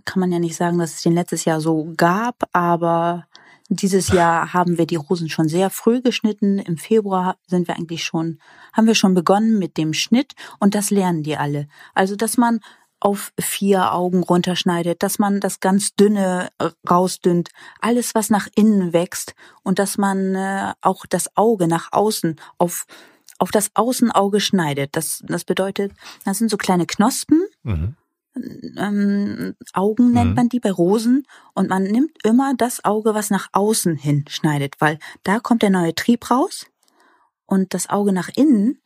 kann 0.05 0.19
man 0.19 0.31
ja 0.31 0.39
nicht 0.39 0.55
sagen, 0.55 0.77
dass 0.77 0.93
es 0.93 1.01
den 1.01 1.13
letztes 1.13 1.45
Jahr 1.45 1.59
so 1.59 1.93
gab, 1.97 2.43
aber 2.51 3.25
dieses 3.69 4.09
Jahr 4.09 4.53
haben 4.53 4.77
wir 4.77 4.85
die 4.85 4.97
Rosen 4.97 5.29
schon 5.29 5.47
sehr 5.47 5.69
früh 5.69 6.01
geschnitten. 6.01 6.59
Im 6.59 6.77
Februar 6.77 7.37
sind 7.47 7.67
wir 7.67 7.75
eigentlich 7.75 8.03
schon, 8.03 8.39
haben 8.73 8.87
wir 8.87 8.95
schon 8.95 9.13
begonnen 9.13 9.57
mit 9.57 9.77
dem 9.77 9.93
Schnitt 9.93 10.33
und 10.59 10.75
das 10.75 10.91
lernen 10.91 11.23
die 11.23 11.37
alle. 11.37 11.67
Also, 11.93 12.15
dass 12.15 12.37
man 12.37 12.59
auf 12.99 13.33
vier 13.37 13.91
Augen 13.93 14.23
runterschneidet, 14.23 15.03
dass 15.03 15.19
man 15.19 15.41
das 15.41 15.59
ganz 15.59 15.95
dünne 15.95 16.49
rausdünnt, 16.89 17.49
alles 17.81 18.15
was 18.15 18.29
nach 18.29 18.47
innen 18.55 18.93
wächst 18.93 19.33
und 19.61 19.77
dass 19.77 19.97
man 19.97 20.35
äh, 20.35 20.73
auch 20.81 21.05
das 21.05 21.35
Auge 21.35 21.67
nach 21.67 21.91
außen 21.91 22.37
auf 22.57 22.85
auf 23.43 23.51
das 23.51 23.71
Außenauge 23.73 24.39
schneidet. 24.39 24.95
Das, 24.95 25.21
das 25.27 25.43
bedeutet, 25.43 25.91
das 26.23 26.37
sind 26.37 26.49
so 26.49 26.55
kleine 26.55 26.85
Knospen. 26.85 27.43
Mhm. 27.63 27.95
Ähm, 28.77 29.53
Augen 29.73 30.13
nennt 30.13 30.29
mhm. 30.29 30.35
man 30.35 30.49
die 30.49 30.61
bei 30.61 30.71
Rosen 30.71 31.27
und 31.53 31.67
man 31.67 31.83
nimmt 31.83 32.17
immer 32.23 32.53
das 32.55 32.85
Auge, 32.85 33.13
was 33.13 33.29
nach 33.29 33.49
außen 33.51 33.97
hin 33.97 34.23
schneidet, 34.29 34.75
weil 34.79 34.97
da 35.23 35.39
kommt 35.39 35.61
der 35.61 35.69
neue 35.71 35.93
Trieb 35.93 36.31
raus 36.31 36.67
und 37.45 37.73
das 37.73 37.89
Auge 37.89 38.13
nach 38.13 38.29
innen, 38.33 38.79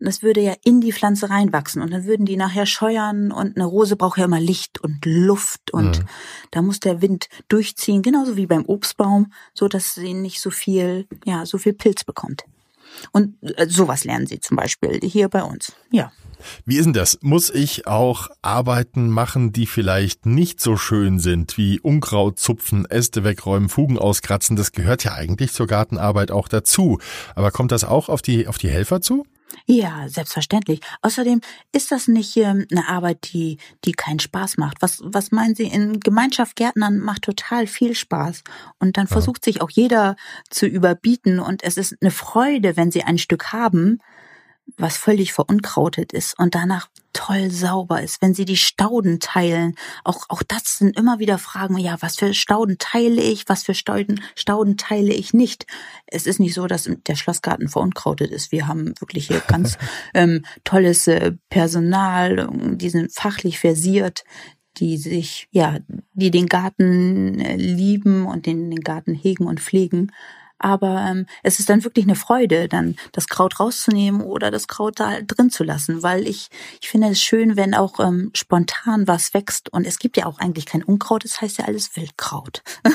das 0.00 0.22
würde 0.22 0.40
ja 0.40 0.54
in 0.64 0.80
die 0.80 0.92
Pflanze 0.92 1.28
reinwachsen 1.28 1.82
und 1.82 1.92
dann 1.92 2.06
würden 2.06 2.24
die 2.24 2.36
nachher 2.36 2.66
scheuern 2.66 3.30
und 3.30 3.56
eine 3.56 3.66
Rose 3.66 3.94
braucht 3.94 4.18
ja 4.18 4.24
immer 4.24 4.40
Licht 4.40 4.80
und 4.80 5.04
Luft 5.04 5.70
und 5.70 6.00
mhm. 6.00 6.06
da 6.50 6.62
muss 6.62 6.80
der 6.80 7.02
Wind 7.02 7.28
durchziehen, 7.48 8.00
genauso 8.02 8.36
wie 8.36 8.46
beim 8.46 8.64
Obstbaum, 8.64 9.32
so 9.52 9.68
dass 9.68 9.94
sie 9.94 10.14
nicht 10.14 10.40
so 10.40 10.50
viel, 10.50 11.06
ja, 11.24 11.44
so 11.44 11.58
viel 11.58 11.74
Pilz 11.74 12.04
bekommt. 12.04 12.44
Und 13.12 13.36
äh, 13.42 13.66
sowas 13.68 14.04
lernen 14.04 14.26
sie 14.26 14.40
zum 14.40 14.56
Beispiel 14.56 15.00
hier 15.02 15.28
bei 15.28 15.42
uns. 15.42 15.72
Ja. 15.90 16.12
Wie 16.64 16.76
ist 16.76 16.86
denn 16.86 16.92
das? 16.92 17.18
Muss 17.22 17.50
ich 17.50 17.86
auch 17.86 18.28
Arbeiten 18.42 19.08
machen, 19.08 19.52
die 19.52 19.66
vielleicht 19.66 20.26
nicht 20.26 20.60
so 20.60 20.76
schön 20.76 21.18
sind, 21.18 21.56
wie 21.56 21.78
Unkraut 21.80 22.38
zupfen, 22.38 22.84
Äste 22.84 23.22
wegräumen, 23.24 23.68
Fugen 23.68 23.98
auskratzen? 23.98 24.56
Das 24.56 24.72
gehört 24.72 25.04
ja 25.04 25.14
eigentlich 25.14 25.52
zur 25.52 25.66
Gartenarbeit 25.66 26.30
auch 26.30 26.48
dazu. 26.48 26.98
Aber 27.34 27.50
kommt 27.50 27.72
das 27.72 27.84
auch 27.84 28.08
auf 28.08 28.22
die, 28.22 28.48
auf 28.48 28.58
die 28.58 28.70
Helfer 28.70 29.00
zu? 29.00 29.24
Ja, 29.66 30.08
selbstverständlich. 30.08 30.80
Außerdem 31.02 31.40
ist 31.72 31.92
das 31.92 32.08
nicht 32.08 32.36
ähm, 32.36 32.66
eine 32.70 32.88
Arbeit, 32.88 33.32
die, 33.32 33.58
die 33.84 33.92
keinen 33.92 34.18
Spaß 34.18 34.56
macht. 34.56 34.78
Was, 34.80 35.00
was 35.04 35.30
meinen 35.30 35.54
Sie? 35.54 35.66
In 35.66 36.00
Gemeinschaft 36.00 36.56
Gärtnern 36.56 36.98
macht 36.98 37.22
total 37.22 37.66
viel 37.66 37.94
Spaß. 37.94 38.42
Und 38.78 38.96
dann 38.96 39.06
versucht 39.06 39.44
sich 39.44 39.60
auch 39.60 39.70
jeder 39.70 40.16
zu 40.50 40.66
überbieten. 40.66 41.38
Und 41.38 41.62
es 41.64 41.76
ist 41.76 41.96
eine 42.00 42.10
Freude, 42.10 42.76
wenn 42.76 42.90
Sie 42.90 43.02
ein 43.02 43.18
Stück 43.18 43.52
haben, 43.52 44.00
was 44.76 44.96
völlig 44.96 45.32
verunkrautet 45.32 46.12
ist 46.12 46.38
und 46.38 46.54
danach 46.54 46.88
toll 47.12 47.50
sauber 47.50 48.02
ist, 48.02 48.22
wenn 48.22 48.34
sie 48.34 48.44
die 48.44 48.56
Stauden 48.56 49.20
teilen. 49.20 49.74
Auch, 50.04 50.24
auch 50.28 50.42
das 50.42 50.78
sind 50.78 50.96
immer 50.96 51.18
wieder 51.18 51.38
Fragen, 51.38 51.78
ja, 51.78 51.96
was 52.00 52.16
für 52.16 52.34
Stauden 52.34 52.76
teile 52.78 53.22
ich, 53.22 53.48
was 53.48 53.62
für 53.62 53.74
Stauden, 53.74 54.20
Stauden 54.34 54.76
teile 54.76 55.12
ich 55.12 55.34
nicht. 55.34 55.66
Es 56.06 56.26
ist 56.26 56.40
nicht 56.40 56.54
so, 56.54 56.66
dass 56.66 56.90
der 57.06 57.16
Schlossgarten 57.16 57.68
verunkrautet 57.68 58.30
ist. 58.30 58.52
Wir 58.52 58.66
haben 58.66 58.94
wirklich 59.00 59.26
hier 59.26 59.42
ganz 59.46 59.76
ähm, 60.14 60.44
tolles 60.64 61.06
äh, 61.06 61.32
Personal, 61.50 62.48
die 62.76 62.90
sind 62.90 63.12
fachlich 63.12 63.58
versiert, 63.58 64.24
die 64.78 64.96
sich, 64.96 65.48
ja, 65.50 65.78
die 66.14 66.30
den 66.30 66.46
Garten 66.46 67.40
äh, 67.40 67.56
lieben 67.56 68.26
und 68.26 68.46
den, 68.46 68.70
den 68.70 68.80
Garten 68.80 69.14
hegen 69.14 69.46
und 69.46 69.60
pflegen. 69.60 70.12
Aber 70.62 71.04
ähm, 71.08 71.26
es 71.42 71.58
ist 71.58 71.68
dann 71.68 71.84
wirklich 71.84 72.04
eine 72.04 72.14
Freude, 72.14 72.68
dann 72.68 72.96
das 73.12 73.28
Kraut 73.28 73.60
rauszunehmen 73.60 74.22
oder 74.22 74.50
das 74.50 74.68
Kraut 74.68 75.00
da 75.00 75.20
drin 75.20 75.50
zu 75.50 75.64
lassen, 75.64 76.02
weil 76.02 76.26
ich, 76.26 76.48
ich 76.80 76.88
finde 76.88 77.08
es 77.08 77.20
schön, 77.20 77.56
wenn 77.56 77.74
auch 77.74 78.00
ähm, 78.00 78.30
spontan 78.34 79.06
was 79.06 79.34
wächst. 79.34 79.72
Und 79.72 79.86
es 79.86 79.98
gibt 79.98 80.16
ja 80.16 80.26
auch 80.26 80.38
eigentlich 80.38 80.66
kein 80.66 80.82
Unkraut, 80.82 81.24
es 81.24 81.32
das 81.32 81.40
heißt 81.42 81.58
ja 81.58 81.64
alles 81.66 81.96
Wildkraut. 81.96 82.62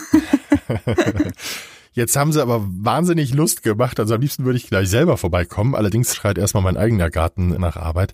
Jetzt 1.97 2.15
haben 2.15 2.31
sie 2.31 2.43
aber 2.43 2.63
wahnsinnig 2.63 3.33
Lust 3.33 3.63
gemacht. 3.63 3.99
Also 3.99 4.13
am 4.13 4.21
liebsten 4.21 4.45
würde 4.45 4.57
ich 4.57 4.67
gleich 4.67 4.87
selber 4.87 5.17
vorbeikommen. 5.17 5.73
Allerdings 5.73 6.15
schreit 6.15 6.37
erstmal 6.37 6.61
mein 6.61 6.77
eigener 6.77 7.09
Garten 7.09 7.59
nach 7.59 7.75
Arbeit. 7.75 8.13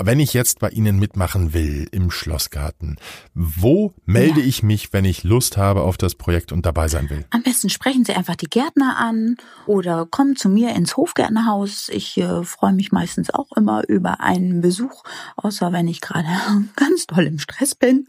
Wenn 0.00 0.20
ich 0.20 0.34
jetzt 0.34 0.60
bei 0.60 0.68
Ihnen 0.68 1.00
mitmachen 1.00 1.52
will 1.52 1.88
im 1.90 2.12
Schlossgarten, 2.12 2.96
wo 3.34 3.92
melde 4.04 4.38
ja. 4.38 4.46
ich 4.46 4.62
mich, 4.62 4.92
wenn 4.92 5.04
ich 5.04 5.24
Lust 5.24 5.56
habe 5.56 5.80
auf 5.80 5.96
das 5.96 6.14
Projekt 6.14 6.52
und 6.52 6.64
dabei 6.64 6.86
sein 6.86 7.10
will? 7.10 7.26
Am 7.30 7.42
besten 7.42 7.70
sprechen 7.70 8.04
Sie 8.04 8.12
einfach 8.12 8.36
die 8.36 8.46
Gärtner 8.46 8.98
an 8.98 9.34
oder 9.66 10.06
kommen 10.08 10.36
zu 10.36 10.48
mir 10.48 10.72
ins 10.72 10.96
Hofgärtnerhaus. 10.96 11.88
Ich 11.88 12.16
äh, 12.16 12.44
freue 12.44 12.72
mich 12.72 12.92
meistens 12.92 13.34
auch 13.34 13.50
immer 13.56 13.82
über 13.88 14.20
einen 14.20 14.60
Besuch, 14.60 15.02
außer 15.34 15.72
wenn 15.72 15.88
ich 15.88 16.00
gerade 16.00 16.28
ganz 16.76 17.08
toll 17.08 17.24
im 17.24 17.40
Stress 17.40 17.74
bin. 17.74 18.06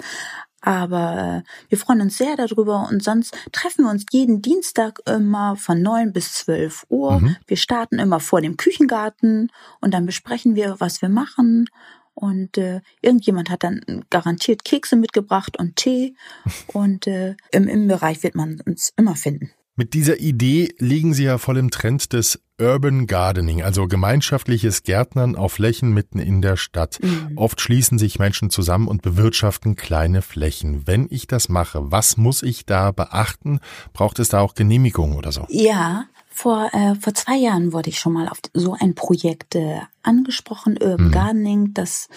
Aber 0.66 1.44
äh, 1.46 1.70
wir 1.70 1.78
freuen 1.78 2.02
uns 2.02 2.18
sehr 2.18 2.36
darüber 2.36 2.88
und 2.90 3.04
sonst 3.04 3.38
treffen 3.52 3.86
wir 3.86 3.92
uns 3.92 4.04
jeden 4.12 4.42
Dienstag 4.42 5.00
immer 5.06 5.56
von 5.58 5.80
neun 5.80 6.12
bis 6.12 6.34
zwölf 6.34 6.88
Uhr. 6.90 7.20
Mhm. 7.20 7.36
Wir 7.46 7.58
starten 7.58 8.00
immer 8.00 8.20
vor 8.20 8.42
dem 8.42 8.58
Küchengarten 8.58 9.52
und 9.80 9.94
dann 9.94 10.08
besprechen 10.08 10.56
wir, 10.56 10.78
was 10.80 11.04
wir 11.04 11.10
machen. 11.10 11.70
Und 12.16 12.58
äh, 12.58 12.82
irgendjemand 13.02 13.52
hat 13.52 13.64
dann 13.64 14.06
garantiert 14.10 14.66
Kekse 14.66 14.96
mitgebracht 14.96 15.60
und 15.60 15.76
Tee. 15.76 16.16
Und 16.74 17.08
äh, 17.08 17.36
im 17.52 17.68
Innenbereich 17.68 18.24
wird 18.24 18.36
man 18.36 18.62
uns 18.62 18.94
immer 18.96 19.16
finden. 19.16 19.52
Mit 19.78 19.94
dieser 19.94 20.22
Idee 20.22 20.74
liegen 20.80 21.14
Sie 21.14 21.26
ja 21.26 21.38
voll 21.38 21.58
im 21.58 21.70
Trend 21.70 22.14
des 22.14 22.42
Urban 22.62 23.08
Gardening, 23.08 23.62
also 23.62 23.88
gemeinschaftliches 23.88 24.84
Gärtnern 24.84 25.36
auf 25.36 25.54
Flächen 25.54 25.94
mitten 25.94 26.18
in 26.18 26.42
der 26.42 26.56
Stadt. 26.56 27.00
Mhm. 27.02 27.34
Oft 27.38 27.60
schließen 27.60 27.98
sich 27.98 28.18
Menschen 28.18 28.50
zusammen 28.50 28.88
und 28.88 29.02
bewirtschaften 29.02 29.76
kleine 29.76 30.22
Flächen. 30.22 30.88
Wenn 30.88 31.08
ich 31.10 31.28
das 31.28 31.50
mache, 31.50 31.92
was 31.92 32.16
muss 32.16 32.42
ich 32.42 32.66
da 32.66 32.92
beachten? 32.92 33.60
Braucht 33.92 34.20
es 34.20 34.30
da 34.30 34.40
auch 34.40 34.56
Genehmigung 34.56 35.18
oder 35.18 35.34
so? 35.34 35.46
Ja, 35.50 36.06
vor, 36.30 36.70
äh, 36.72 36.96
vor 36.96 37.14
zwei 37.14 37.36
Jahren 37.36 37.74
wurde 37.74 37.90
ich 37.90 38.00
schon 38.00 38.14
mal 38.14 38.30
auf 38.30 38.40
so 38.54 38.78
ein 38.80 38.96
Projekt 38.96 39.56
äh, 39.56 39.82
angesprochen, 40.04 40.78
Urban 40.82 41.08
mhm. 41.08 41.12
Gardening. 41.12 41.74
Das 41.74 42.08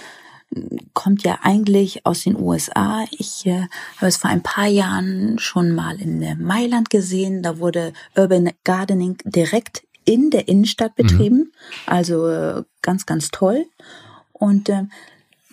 kommt 0.95 1.25
ja 1.25 1.39
eigentlich 1.43 2.07
aus 2.07 2.25
den 2.25 2.41
USA. 2.41 3.05
Ich 3.11 3.47
äh, 3.47 3.67
habe 3.97 4.07
es 4.07 4.17
vor 4.17 4.31
ein 4.31 4.43
paar 4.43 4.67
Jahren 4.67 5.39
schon 5.39 5.73
mal 5.73 6.01
in 6.01 6.23
äh, 6.23 6.35
Mailand 6.37 6.91
gesehen. 6.91 7.43
Da 7.43 7.59
wurde 7.59 7.93
Urban 8.17 8.51
Gardening 8.65 9.19
direkt 9.25 9.87
in 10.05 10.31
der 10.31 10.49
Innenstadt 10.49 10.99
mhm. 10.99 11.03
betrieben. 11.03 11.37
Mhm. 11.37 11.53
Also 11.87 12.29
äh, 12.29 12.63
ganz, 12.83 13.05
ganz 13.05 13.31
toll. 13.31 13.67
Und 14.33 14.71
äh, 14.71 14.85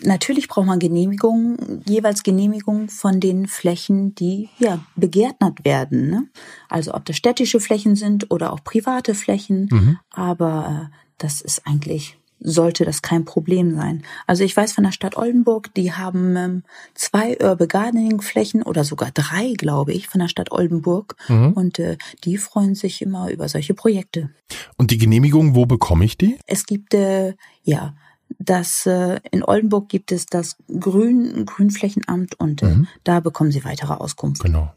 natürlich 0.02 0.48
braucht 0.48 0.68
man 0.68 0.80
Genehmigungen, 0.80 1.84
jeweils 1.88 2.24
Genehmigungen 2.24 2.88
von 2.88 3.20
den 3.20 3.48
Flächen, 3.48 4.16
die 4.16 4.50
ja 4.60 4.80
begärtnert 4.96 5.66
werden. 5.66 6.10
Ne? 6.10 6.28
Also 6.70 6.94
ob 6.94 7.06
das 7.06 7.18
städtische 7.18 7.60
Flächen 7.60 7.96
sind 7.96 8.32
oder 8.32 8.54
auch 8.54 8.64
private 8.64 9.14
Flächen. 9.14 9.68
Mhm. 9.70 10.00
Aber 10.12 10.90
äh, 10.90 10.96
das 11.18 11.42
ist 11.42 11.64
eigentlich 11.66 12.18
sollte 12.46 12.86
das 12.86 13.02
kein 13.02 13.26
Problem 13.26 13.76
sein. 13.76 14.04
Also 14.28 14.44
ich 14.44 14.56
weiß 14.56 14.72
von 14.72 14.84
der 14.84 14.92
Stadt 14.92 15.18
Oldenburg, 15.18 15.74
die 15.74 15.94
haben 15.94 16.36
ähm, 16.36 16.64
zwei 16.94 17.38
Urban 17.42 17.68
Gardening 17.68 18.22
Flächen 18.22 18.62
oder 18.62 18.84
sogar 18.84 19.12
drei, 19.12 19.54
glaube 19.58 19.94
ich, 19.94 20.08
von 20.08 20.20
der 20.20 20.28
Stadt 20.28 20.52
Oldenburg 20.52 21.16
mhm. 21.28 21.54
und 21.54 21.80
äh, 21.80 21.98
die 22.24 22.38
freuen 22.38 22.76
sich 22.76 23.02
immer 23.02 23.32
über 23.32 23.50
solche 23.50 23.74
Projekte. 23.74 24.30
Und 24.78 24.92
die 24.92 24.98
Genehmigung, 24.98 25.56
wo 25.56 25.66
bekomme 25.66 26.06
ich 26.06 26.18
die? 26.18 26.38
Es 26.46 26.66
gibt 26.66 26.94
äh, 26.94 27.34
ja 27.64 27.96
das 28.40 28.86
äh, 28.86 29.20
in 29.32 29.44
Oldenburg 29.44 29.90
gibt 29.90 30.12
es 30.12 30.26
das 30.26 30.58
Grün 30.68 31.46
Grünflächenamt 31.46 32.40
und 32.40 32.64
äh, 32.64 32.68
mhm. 32.68 32.88
da 33.04 33.20
bekommen 33.20 33.52
Sie 33.52 33.64
weitere 33.64 33.94
Auskunft. 33.94 34.42
Genau. 34.42 34.74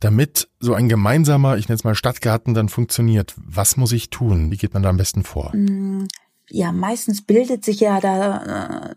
Damit 0.00 0.48
so 0.58 0.74
ein 0.74 0.88
gemeinsamer, 0.88 1.56
ich 1.56 1.68
nenne 1.68 1.76
es 1.76 1.84
mal 1.84 1.94
Stadtgarten 1.94 2.54
dann 2.54 2.68
funktioniert, 2.68 3.34
was 3.36 3.76
muss 3.76 3.92
ich 3.92 4.10
tun? 4.10 4.50
Wie 4.50 4.56
geht 4.56 4.74
man 4.74 4.82
da 4.82 4.90
am 4.90 4.96
besten 4.96 5.22
vor? 5.22 5.52
Ja, 6.54 6.70
meistens 6.70 7.22
bildet 7.22 7.64
sich 7.64 7.80
ja 7.80 7.98
da 7.98 8.90
äh, 8.90 8.94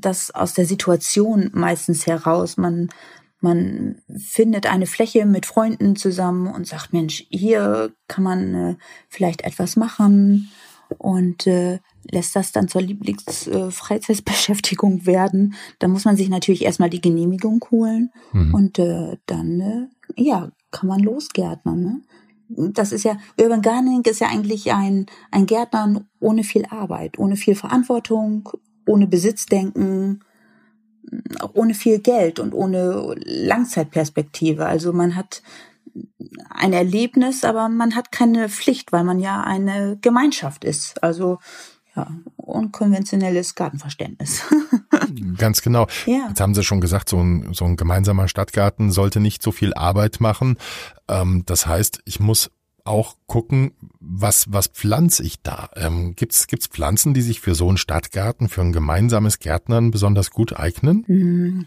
das 0.00 0.30
aus 0.30 0.54
der 0.54 0.64
Situation 0.64 1.50
meistens 1.52 2.06
heraus. 2.06 2.56
Man, 2.56 2.88
man 3.40 3.96
findet 4.16 4.64
eine 4.64 4.86
Fläche 4.86 5.26
mit 5.26 5.44
Freunden 5.44 5.96
zusammen 5.96 6.46
und 6.46 6.66
sagt, 6.66 6.94
Mensch, 6.94 7.26
hier 7.28 7.92
kann 8.08 8.24
man 8.24 8.54
äh, 8.54 8.76
vielleicht 9.10 9.42
etwas 9.42 9.76
machen 9.76 10.50
und 10.96 11.46
äh, 11.46 11.80
lässt 12.10 12.36
das 12.36 12.52
dann 12.52 12.68
zur 12.68 12.80
Lieblingsfreizeitbeschäftigung 12.80 15.00
äh, 15.00 15.06
werden. 15.06 15.56
Da 15.80 15.88
muss 15.88 16.06
man 16.06 16.16
sich 16.16 16.30
natürlich 16.30 16.64
erstmal 16.64 16.88
die 16.88 17.02
Genehmigung 17.02 17.62
holen 17.70 18.12
mhm. 18.32 18.54
und 18.54 18.78
äh, 18.78 19.18
dann, 19.26 19.60
äh, 19.60 19.88
ja, 20.16 20.50
kann 20.70 20.88
man 20.88 21.00
losgärtnern. 21.00 21.82
Ne? 21.82 22.00
Das 22.56 22.92
ist 22.92 23.04
ja, 23.04 23.16
Urban 23.40 23.62
Gardening 23.62 24.02
ist 24.04 24.20
ja 24.20 24.28
eigentlich 24.28 24.72
ein, 24.72 25.06
ein 25.30 25.46
Gärtnern 25.46 26.06
ohne 26.20 26.44
viel 26.44 26.66
Arbeit, 26.66 27.18
ohne 27.18 27.36
viel 27.36 27.54
Verantwortung, 27.54 28.48
ohne 28.86 29.06
Besitzdenken, 29.06 30.20
ohne 31.52 31.74
viel 31.74 31.98
Geld 31.98 32.38
und 32.38 32.54
ohne 32.54 33.14
Langzeitperspektive. 33.24 34.66
Also 34.66 34.92
man 34.92 35.16
hat 35.16 35.42
ein 36.50 36.72
Erlebnis, 36.72 37.44
aber 37.44 37.68
man 37.68 37.94
hat 37.94 38.10
keine 38.10 38.48
Pflicht, 38.48 38.92
weil 38.92 39.04
man 39.04 39.20
ja 39.20 39.42
eine 39.42 39.98
Gemeinschaft 40.00 40.64
ist. 40.64 41.02
Also 41.02 41.38
ja, 41.96 42.08
unkonventionelles 42.36 43.54
Gartenverständnis. 43.54 44.42
Ganz 45.38 45.62
genau. 45.62 45.86
Ja. 46.06 46.26
Jetzt 46.28 46.40
haben 46.40 46.54
Sie 46.54 46.64
schon 46.64 46.80
gesagt, 46.80 47.08
so 47.08 47.18
ein, 47.18 47.52
so 47.52 47.64
ein 47.64 47.76
gemeinsamer 47.76 48.28
Stadtgarten 48.28 48.90
sollte 48.90 49.20
nicht 49.20 49.42
so 49.42 49.52
viel 49.52 49.74
Arbeit 49.74 50.20
machen. 50.20 50.58
Ähm, 51.08 51.44
das 51.46 51.66
heißt, 51.66 52.00
ich 52.04 52.20
muss 52.20 52.50
auch 52.84 53.16
gucken, 53.26 53.72
was, 54.00 54.52
was 54.52 54.66
pflanze 54.68 55.22
ich 55.22 55.40
da? 55.42 55.70
Ähm, 55.74 56.14
gibt's, 56.16 56.46
gibt's 56.48 56.66
Pflanzen, 56.66 57.14
die 57.14 57.22
sich 57.22 57.40
für 57.40 57.54
so 57.54 57.68
einen 57.68 57.78
Stadtgarten, 57.78 58.48
für 58.48 58.60
ein 58.60 58.72
gemeinsames 58.72 59.38
Gärtnern 59.38 59.90
besonders 59.90 60.30
gut 60.30 60.54
eignen? 60.58 61.04
Mm, 61.06 61.66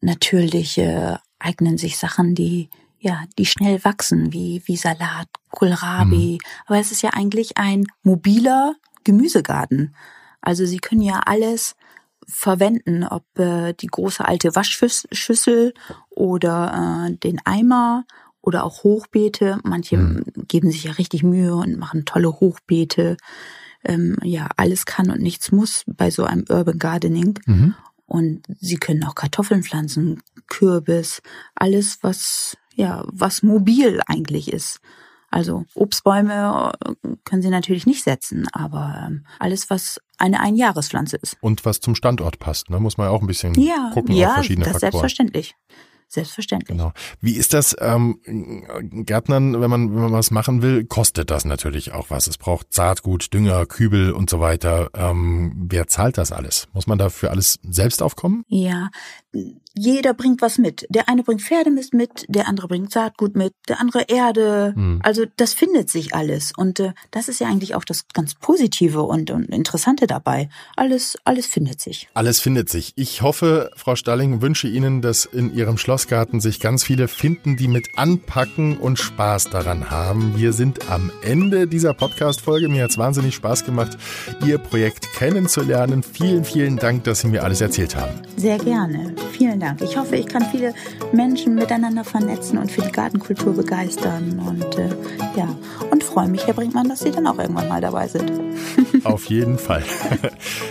natürlich 0.00 0.78
äh, 0.78 1.16
eignen 1.38 1.76
sich 1.76 1.98
Sachen, 1.98 2.34
die 2.34 2.70
ja, 2.98 3.24
die 3.38 3.46
schnell 3.46 3.84
wachsen, 3.84 4.32
wie, 4.32 4.62
wie 4.64 4.76
Salat, 4.76 5.28
Kohlrabi. 5.50 6.38
Mhm. 6.40 6.48
Aber 6.66 6.78
es 6.78 6.90
ist 6.90 7.02
ja 7.02 7.10
eigentlich 7.10 7.56
ein 7.56 7.86
mobiler 8.02 8.74
Gemüsegarten. 9.06 9.94
Also 10.40 10.66
Sie 10.66 10.78
können 10.78 11.00
ja 11.00 11.20
alles 11.24 11.76
verwenden, 12.28 13.04
ob 13.04 13.24
äh, 13.38 13.72
die 13.72 13.86
große 13.86 14.24
alte 14.24 14.54
Waschschüssel 14.54 15.72
oder 16.10 17.08
äh, 17.08 17.16
den 17.16 17.40
Eimer 17.44 18.04
oder 18.42 18.64
auch 18.64 18.82
Hochbeete. 18.82 19.58
Manche 19.62 19.96
mhm. 19.96 20.24
geben 20.48 20.70
sich 20.70 20.84
ja 20.84 20.92
richtig 20.92 21.22
Mühe 21.22 21.54
und 21.54 21.78
machen 21.78 22.04
tolle 22.04 22.32
Hochbeete. 22.32 23.16
Ähm, 23.84 24.16
ja, 24.22 24.48
alles 24.56 24.86
kann 24.86 25.10
und 25.10 25.22
nichts 25.22 25.52
muss 25.52 25.84
bei 25.86 26.10
so 26.10 26.24
einem 26.24 26.44
Urban 26.48 26.78
Gardening. 26.78 27.38
Mhm. 27.46 27.74
Und 28.06 28.42
sie 28.60 28.76
können 28.76 29.04
auch 29.04 29.14
Kartoffeln 29.14 29.62
pflanzen, 29.62 30.22
Kürbis, 30.48 31.22
alles 31.54 31.98
was 32.02 32.56
ja 32.74 33.04
was 33.06 33.42
mobil 33.42 34.00
eigentlich 34.06 34.52
ist. 34.52 34.80
Also 35.36 35.66
Obstbäume 35.74 36.72
äh, 36.82 37.08
können 37.24 37.42
Sie 37.42 37.50
natürlich 37.50 37.84
nicht 37.84 38.02
setzen, 38.02 38.46
aber 38.54 39.04
ähm, 39.06 39.26
alles, 39.38 39.68
was 39.68 40.00
eine 40.16 40.40
Einjahrespflanze 40.40 41.18
ist. 41.18 41.36
Und 41.42 41.66
was 41.66 41.80
zum 41.80 41.94
Standort 41.94 42.38
passt, 42.38 42.70
ne? 42.70 42.80
muss 42.80 42.96
man 42.96 43.08
ja 43.08 43.10
auch 43.10 43.20
ein 43.20 43.26
bisschen 43.26 43.52
ja, 43.52 43.90
gucken 43.92 44.14
ja, 44.14 44.28
auf 44.28 44.34
verschiedene 44.36 44.64
das 44.64 44.72
Faktoren. 44.72 44.92
Selbstverständlich. 44.92 45.54
Selbstverständlich. 46.08 46.78
Genau. 46.78 46.92
Wie 47.20 47.36
ist 47.36 47.52
das, 47.52 47.76
ähm, 47.80 48.18
Gärtnern, 49.04 49.60
wenn 49.60 49.68
man, 49.68 49.94
wenn 49.94 50.04
man 50.04 50.12
was 50.12 50.30
machen 50.30 50.62
will, 50.62 50.86
kostet 50.86 51.30
das 51.30 51.44
natürlich 51.44 51.92
auch 51.92 52.08
was. 52.08 52.28
Es 52.28 52.38
braucht 52.38 52.72
Saatgut, 52.72 53.34
Dünger, 53.34 53.66
Kübel 53.66 54.12
und 54.12 54.30
so 54.30 54.40
weiter. 54.40 54.88
Ähm, 54.94 55.66
wer 55.68 55.86
zahlt 55.86 56.16
das 56.16 56.32
alles? 56.32 56.66
Muss 56.72 56.86
man 56.86 56.96
dafür 56.96 57.30
alles 57.30 57.58
selbst 57.62 58.02
aufkommen? 58.02 58.44
Ja, 58.48 58.88
jeder 59.78 60.14
bringt 60.14 60.40
was 60.40 60.58
mit. 60.58 60.86
Der 60.88 61.08
eine 61.08 61.22
bringt 61.22 61.42
Pferdemist 61.42 61.92
mit, 61.92 62.24
der 62.28 62.48
andere 62.48 62.66
bringt 62.66 62.90
Saatgut 62.90 63.36
mit, 63.36 63.52
der 63.68 63.78
andere 63.80 64.04
Erde. 64.08 64.72
Hm. 64.74 65.00
Also 65.02 65.24
das 65.36 65.52
findet 65.52 65.90
sich 65.90 66.14
alles. 66.14 66.52
Und 66.56 66.80
äh, 66.80 66.92
das 67.10 67.28
ist 67.28 67.40
ja 67.40 67.46
eigentlich 67.46 67.74
auch 67.74 67.84
das 67.84 68.08
ganz 68.08 68.34
Positive 68.34 69.02
und, 69.02 69.30
und 69.30 69.50
Interessante 69.50 70.06
dabei. 70.06 70.48
Alles, 70.76 71.18
alles 71.24 71.46
findet 71.46 71.80
sich. 71.80 72.08
Alles 72.14 72.40
findet 72.40 72.70
sich. 72.70 72.94
Ich 72.96 73.20
hoffe, 73.20 73.70
Frau 73.76 73.96
Stalling, 73.96 74.40
wünsche 74.40 74.66
Ihnen, 74.66 75.02
dass 75.02 75.26
in 75.26 75.54
Ihrem 75.54 75.76
Schlossgarten 75.76 76.40
sich 76.40 76.58
ganz 76.58 76.82
viele 76.82 77.06
finden, 77.06 77.56
die 77.56 77.68
mit 77.68 77.98
anpacken 77.98 78.78
und 78.78 78.98
Spaß 78.98 79.50
daran 79.50 79.90
haben. 79.90 80.38
Wir 80.38 80.54
sind 80.54 80.90
am 80.90 81.12
Ende 81.22 81.66
dieser 81.66 81.92
Podcast-Folge. 81.92 82.68
Mir 82.68 82.84
hat 82.84 82.90
es 82.90 82.98
wahnsinnig 82.98 83.34
Spaß 83.34 83.66
gemacht, 83.66 83.98
Ihr 84.44 84.56
Projekt 84.56 85.12
kennenzulernen. 85.12 86.02
Vielen, 86.02 86.44
vielen 86.44 86.76
Dank, 86.76 87.04
dass 87.04 87.20
Sie 87.20 87.28
mir 87.28 87.44
alles 87.44 87.60
erzählt 87.60 87.94
haben. 87.94 88.14
Sehr 88.36 88.58
gerne. 88.58 89.14
Vielen 89.32 89.60
Dank. 89.60 89.65
Ich 89.80 89.96
hoffe, 89.96 90.16
ich 90.16 90.26
kann 90.26 90.44
viele 90.50 90.74
Menschen 91.12 91.54
miteinander 91.54 92.04
vernetzen 92.04 92.58
und 92.58 92.70
für 92.70 92.82
die 92.82 92.92
Gartenkultur 92.92 93.54
begeistern. 93.54 94.40
Und 94.46 94.78
äh, 94.78 94.88
ja, 95.36 95.48
und 95.90 96.04
freue 96.04 96.28
mich, 96.28 96.46
Herr 96.46 96.54
Brinkmann, 96.54 96.88
dass 96.88 97.00
Sie 97.00 97.10
dann 97.10 97.26
auch 97.26 97.38
irgendwann 97.38 97.68
mal 97.68 97.80
dabei 97.80 98.08
sind. 98.08 98.30
Auf 99.04 99.26
jeden 99.26 99.58
Fall. 99.58 99.82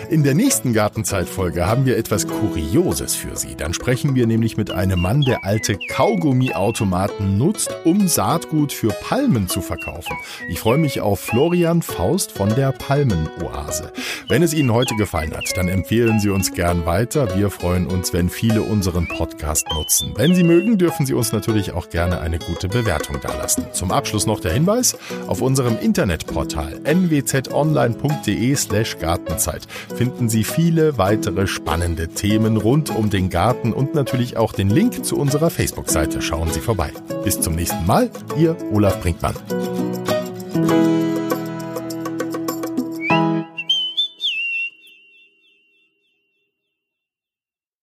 In 0.10 0.24
der 0.24 0.34
nächsten 0.34 0.74
Gartenzeitfolge 0.74 1.66
haben 1.66 1.86
wir 1.86 1.98
etwas 1.98 2.28
Kurioses 2.28 3.16
für 3.16 3.36
Sie. 3.36 3.56
Dann 3.56 3.74
sprechen 3.74 4.16
wir 4.16 4.28
nämlich 4.28 4.58
mit 4.58 4.72
einem 4.72 5.00
Mann, 5.00 5.22
der 5.22 5.44
alte 5.44 5.78
Kaugummiautomaten 5.90 7.38
nutzt, 7.38 7.76
um 7.84 8.08
Saatgut 8.08 8.74
für 8.74 8.90
Palmen 8.90 9.48
zu 9.48 9.62
verkaufen. 9.62 10.16
Ich 10.50 10.60
freue 10.60 10.78
mich 10.78 11.02
auf 11.02 11.20
Florian 11.20 11.82
Faust 11.82 12.32
von 12.32 12.54
der 12.56 12.72
Palmenoase. 12.72 13.92
Wenn 14.28 14.44
es 14.44 14.54
Ihnen 14.54 14.74
heute 14.74 14.96
gefallen 14.96 15.36
hat, 15.36 15.46
dann 15.56 15.68
empfehlen 15.68 16.20
Sie 16.20 16.30
uns 16.30 16.54
gern 16.54 16.86
weiter. 16.86 17.36
Wir 17.36 17.50
freuen 17.50 17.88
uns, 17.88 18.14
wenn 18.14 18.30
viele 18.30 18.62
unseren 18.86 19.08
Podcast 19.08 19.66
nutzen. 19.74 20.14
Wenn 20.16 20.36
Sie 20.36 20.44
mögen, 20.44 20.78
dürfen 20.78 21.08
Sie 21.08 21.16
uns 21.16 21.32
natürlich 21.32 21.72
auch 21.72 21.90
gerne 21.90 22.20
eine 22.20 22.38
gute 22.38 22.68
Bewertung 22.68 23.20
dalassen. 23.20 23.66
Zum 23.74 23.90
Abschluss 23.90 24.28
noch 24.28 24.40
der 24.40 24.54
Hinweis, 24.54 24.96
auf 25.26 25.42
unserem 25.42 25.80
Internetportal 25.80 26.82
nwzonline.de 26.84 28.56
slash 28.56 29.00
Gartenzeit 29.00 29.66
finden 29.96 30.30
Sie 30.30 30.44
viele 30.44 31.00
weitere 31.00 31.48
spannende 31.48 32.10
Themen 32.10 32.58
rund 32.58 32.96
um 32.96 33.10
den 33.10 33.32
Garten 33.32 33.74
und 33.74 33.96
natürlich 33.96 34.38
auch 34.38 34.54
den 34.54 34.70
Link 34.70 35.04
zu 35.04 35.18
unserer 35.18 35.50
Facebook-Seite. 35.50 36.22
Schauen 36.22 36.52
Sie 36.52 36.60
vorbei. 36.60 36.92
Bis 37.24 37.42
zum 37.42 37.56
nächsten 37.56 37.88
Mal, 37.88 38.12
Ihr 38.38 38.56
Olaf 38.72 39.02
Brinkmann. 39.02 39.34